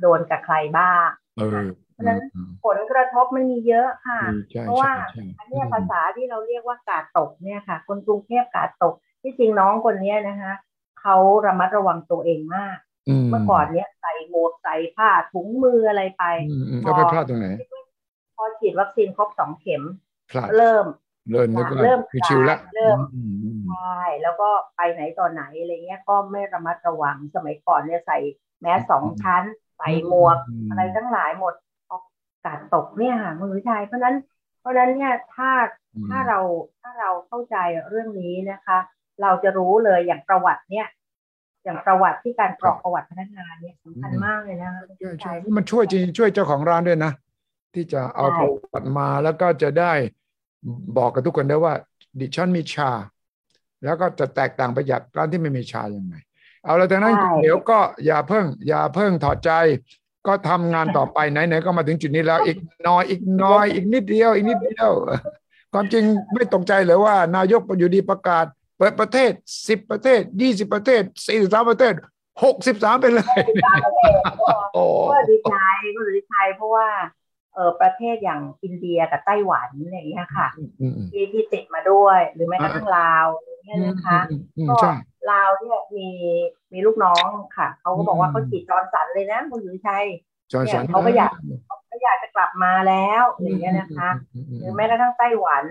[0.00, 2.20] โดนกับใครบ้างเพราะฉะนั้น
[2.64, 4.20] ผลกระทบมันมีเยอะค่ะ
[4.62, 4.92] เพราะว่า
[5.38, 10.52] อันนี้ภาษาที่เราเรียกว่ากาดตกเนี่ยค่ะ คนกรุงเทพกาดตกที่จริงน้องคนนี้นะคะ
[11.00, 12.76] เขาระมัดระวังตัวเองมาก
[13.30, 16.24] เมื่อก่อนเนี้ยใส่หมวกใส่ผ้าถุงมืออะไรไป
[16.86, 17.48] ก็ไปพลาดตรงไหน
[18.36, 19.82] พอฉีดวัคซีนครบสองเข็ม
[20.56, 20.86] เริ่ม
[21.30, 21.48] เริ่ม
[21.82, 22.98] เริ่มชิวแล้วเริ่ม
[23.68, 28.18] ใช่แล้วก็ไปไหนต่อไหนอะไรเงี้ยก็ไม่ระมัดระวังสมัยก่อนเนี่ยใส่
[28.60, 29.42] แมสสองชั้น
[29.76, 30.38] ใส่หมวก
[30.70, 31.54] อะไรทั้งหลายหมด
[32.44, 34.16] กาดตกเนี่ยค่ะมือชายเพราะนั้น
[34.60, 35.50] เพราะนั้นเนี่ยถ้า
[36.08, 36.40] ถ้าเรา
[36.80, 37.56] ถ้าเราเข้าใจ
[37.88, 38.78] เรื่องนี้นะคะ
[39.22, 40.86] เราจะรู้เลยอย่างประวัติเนี่ย
[41.64, 47.12] อย่างประวัติที่การกรอกประวัติพนักงานเนี่ยสำคัญมากเลยนะช่วยช่วยมันช่วยจริงช่วยเจ้าของร้านด้วยนะ
[47.74, 49.92] ที่จะเอาประวัติมาแล้วก็จะได้
[50.96, 51.74] บอกกับทุกคนได้ว่า
[52.20, 52.90] ดิฉันมีชา
[53.84, 56.14] แล้วก็จะแตกต่างไปจากร้านที่ไม่มีชาอย่างไร
[56.64, 59.50] เอาแล้วจากนั้นเดี๋ยวก็อย่าเพิ่ง อย่าเพิ่งถอดใจ
[60.26, 62.58] ก็ทำงานต่อไปไหนๆก็มาถึงจุดนี้แล้ว อีก
[62.88, 64.90] น้อยอีกน้อย อีกนิดเดียว อีกนิดเดียว
[65.72, 66.04] ความจริง
[66.34, 68.46] ไม่ตกใจเลยว่า นายกอยู่ดีประกาศ
[68.76, 69.32] เปิดประเทศ
[69.68, 71.94] สิบประเทศยี่สิบประเทศสี่สิบสามประเทศ
[72.44, 73.40] หกสิบสามไปเลย
[74.74, 75.54] โอ้ก็ดีใจ
[75.96, 76.88] ก็ดีใจเพราะว่า
[77.54, 80.48] เออประเทศอย่างอินเดียกับไต้หวันอะไรอย่างเงี้ยค่ะ
[81.12, 83.26] ที่ที่ติดมาด้วยหรือแม้กระทั่งลาว
[83.64, 84.18] เนี่ยนะคะ
[84.70, 84.76] ก็
[85.32, 86.08] ลาวเนี่ยมี
[86.72, 90.04] มีลูกน้องค่ะเขาก็บอกว่าเขาจีดจอนสันเลยนะคุณหรือชัย
[90.64, 91.32] เนี่ยเขาก็อยาก
[91.86, 94.10] เขาอยากจะกลับมาแล้วอย่างเงี้ยนะคะ
[94.60, 95.64] หรือแม้กระทั่งไต้หวัน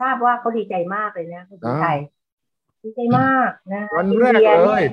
[0.00, 1.98] ทราบว่าเขาดีใจมากเลยนะคุณหรือชัย
[2.82, 4.84] ดีใจมากนะวันแรกเลย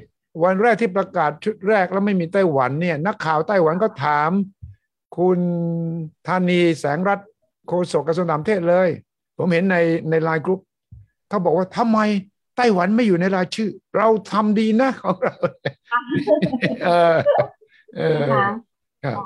[0.44, 4.32] วันแรกที่ประกาศชุดแรกแล้วไม่มีไต้หวันเนี่ย นักข่าวไต้หวันก็ถาม
[5.18, 5.40] คุณ
[6.28, 7.20] ธานีแสงรัต
[7.68, 8.90] โฆษกกระทรวงต่างประเทศเลย
[9.38, 9.78] ผมเห็นใน
[10.10, 10.60] ในไลน์กรุ๊ป
[11.30, 12.00] เขาบอกว่าทำไม
[12.58, 15.36] ไต้หวันไม่อยู่ในรายชื่อ เราทำดีนะของเรา
[16.86, 17.16] เออ
[17.98, 18.20] เออ
[19.06, 19.18] ครับ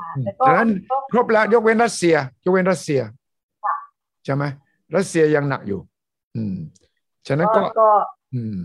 [0.48, 0.70] ดังนั้น
[1.12, 3.02] ครบแล้วยกเว้นรัสเซีย ยกเว้นรัสเซีย
[4.26, 4.44] ใช่ไหม
[4.96, 5.80] รัสเซียยังหนักอยู่
[6.36, 6.56] อืม
[7.28, 7.48] ฉะนั้น
[7.80, 7.88] ก็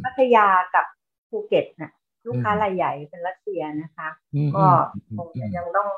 [0.04, 0.84] พัทยากับ
[1.30, 1.90] ภูเก็ตนะ
[2.26, 4.08] ลูกค้ารายใหญ่เป็นรัสเซียนะคะ
[4.56, 4.64] ก็
[5.18, 5.88] คงยังต้อง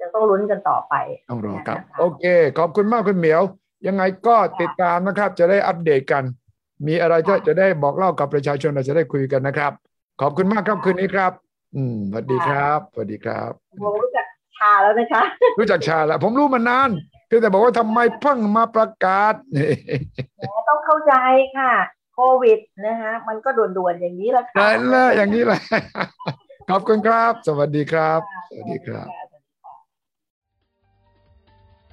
[0.00, 0.94] ยังต้องลุ้นกันต่อไป
[1.30, 2.24] ต้องรอครับ โอเค
[2.58, 3.42] ขอบคุณมากคุณเหมียว
[3.86, 6.24] ยังไงก็ติดตามนะครับ จะได้อัปเดตกัน
[6.86, 9.72] มีอะไรจะจะได้บอกเล่ากับประชาชนเราจะได้คุยกันนะครับ
[10.20, 11.32] ขอบคุณมากครับคืนนี้ครับ
[11.76, 13.50] อืมสวัสดีครับสวัสดีครับ
[13.82, 14.26] ผมรู้จัก
[14.58, 15.22] ชาแล้วนะคะ
[15.58, 16.90] รู้จักชาแล้ว ผมรู้มานาน
[17.30, 19.34] คือแต่บอกว่าทำไมเพิ่งมาประกาศ
[20.68, 21.14] ต้องเข้าใจ
[21.56, 25.60] ค่ะโควิดนะฮะมันก็ด่วนๆอย่างนี้แหละค่ะนั่นแหละอย่างนี้แหละ
[26.70, 29.08] ขอบคุณครับ สวัสดีครับ สวัสดีครับ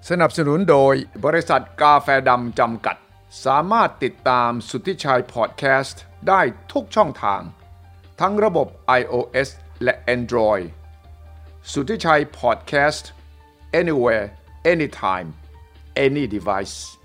[0.09, 0.93] สนับสนุนโดย
[1.25, 2.97] บริษัทกาแฟดำจำกัด
[3.45, 7.41] สามารถติดตามสุทธิชัยพอดแคสต์ได้ทุกช่องทาง
[8.19, 8.67] ทั้งระบบ
[8.99, 9.49] iOS
[9.84, 10.65] และ Android
[11.71, 13.03] สุทธิชัย Podcast
[13.80, 14.25] anywhere
[14.73, 15.28] anytime
[16.05, 16.97] any device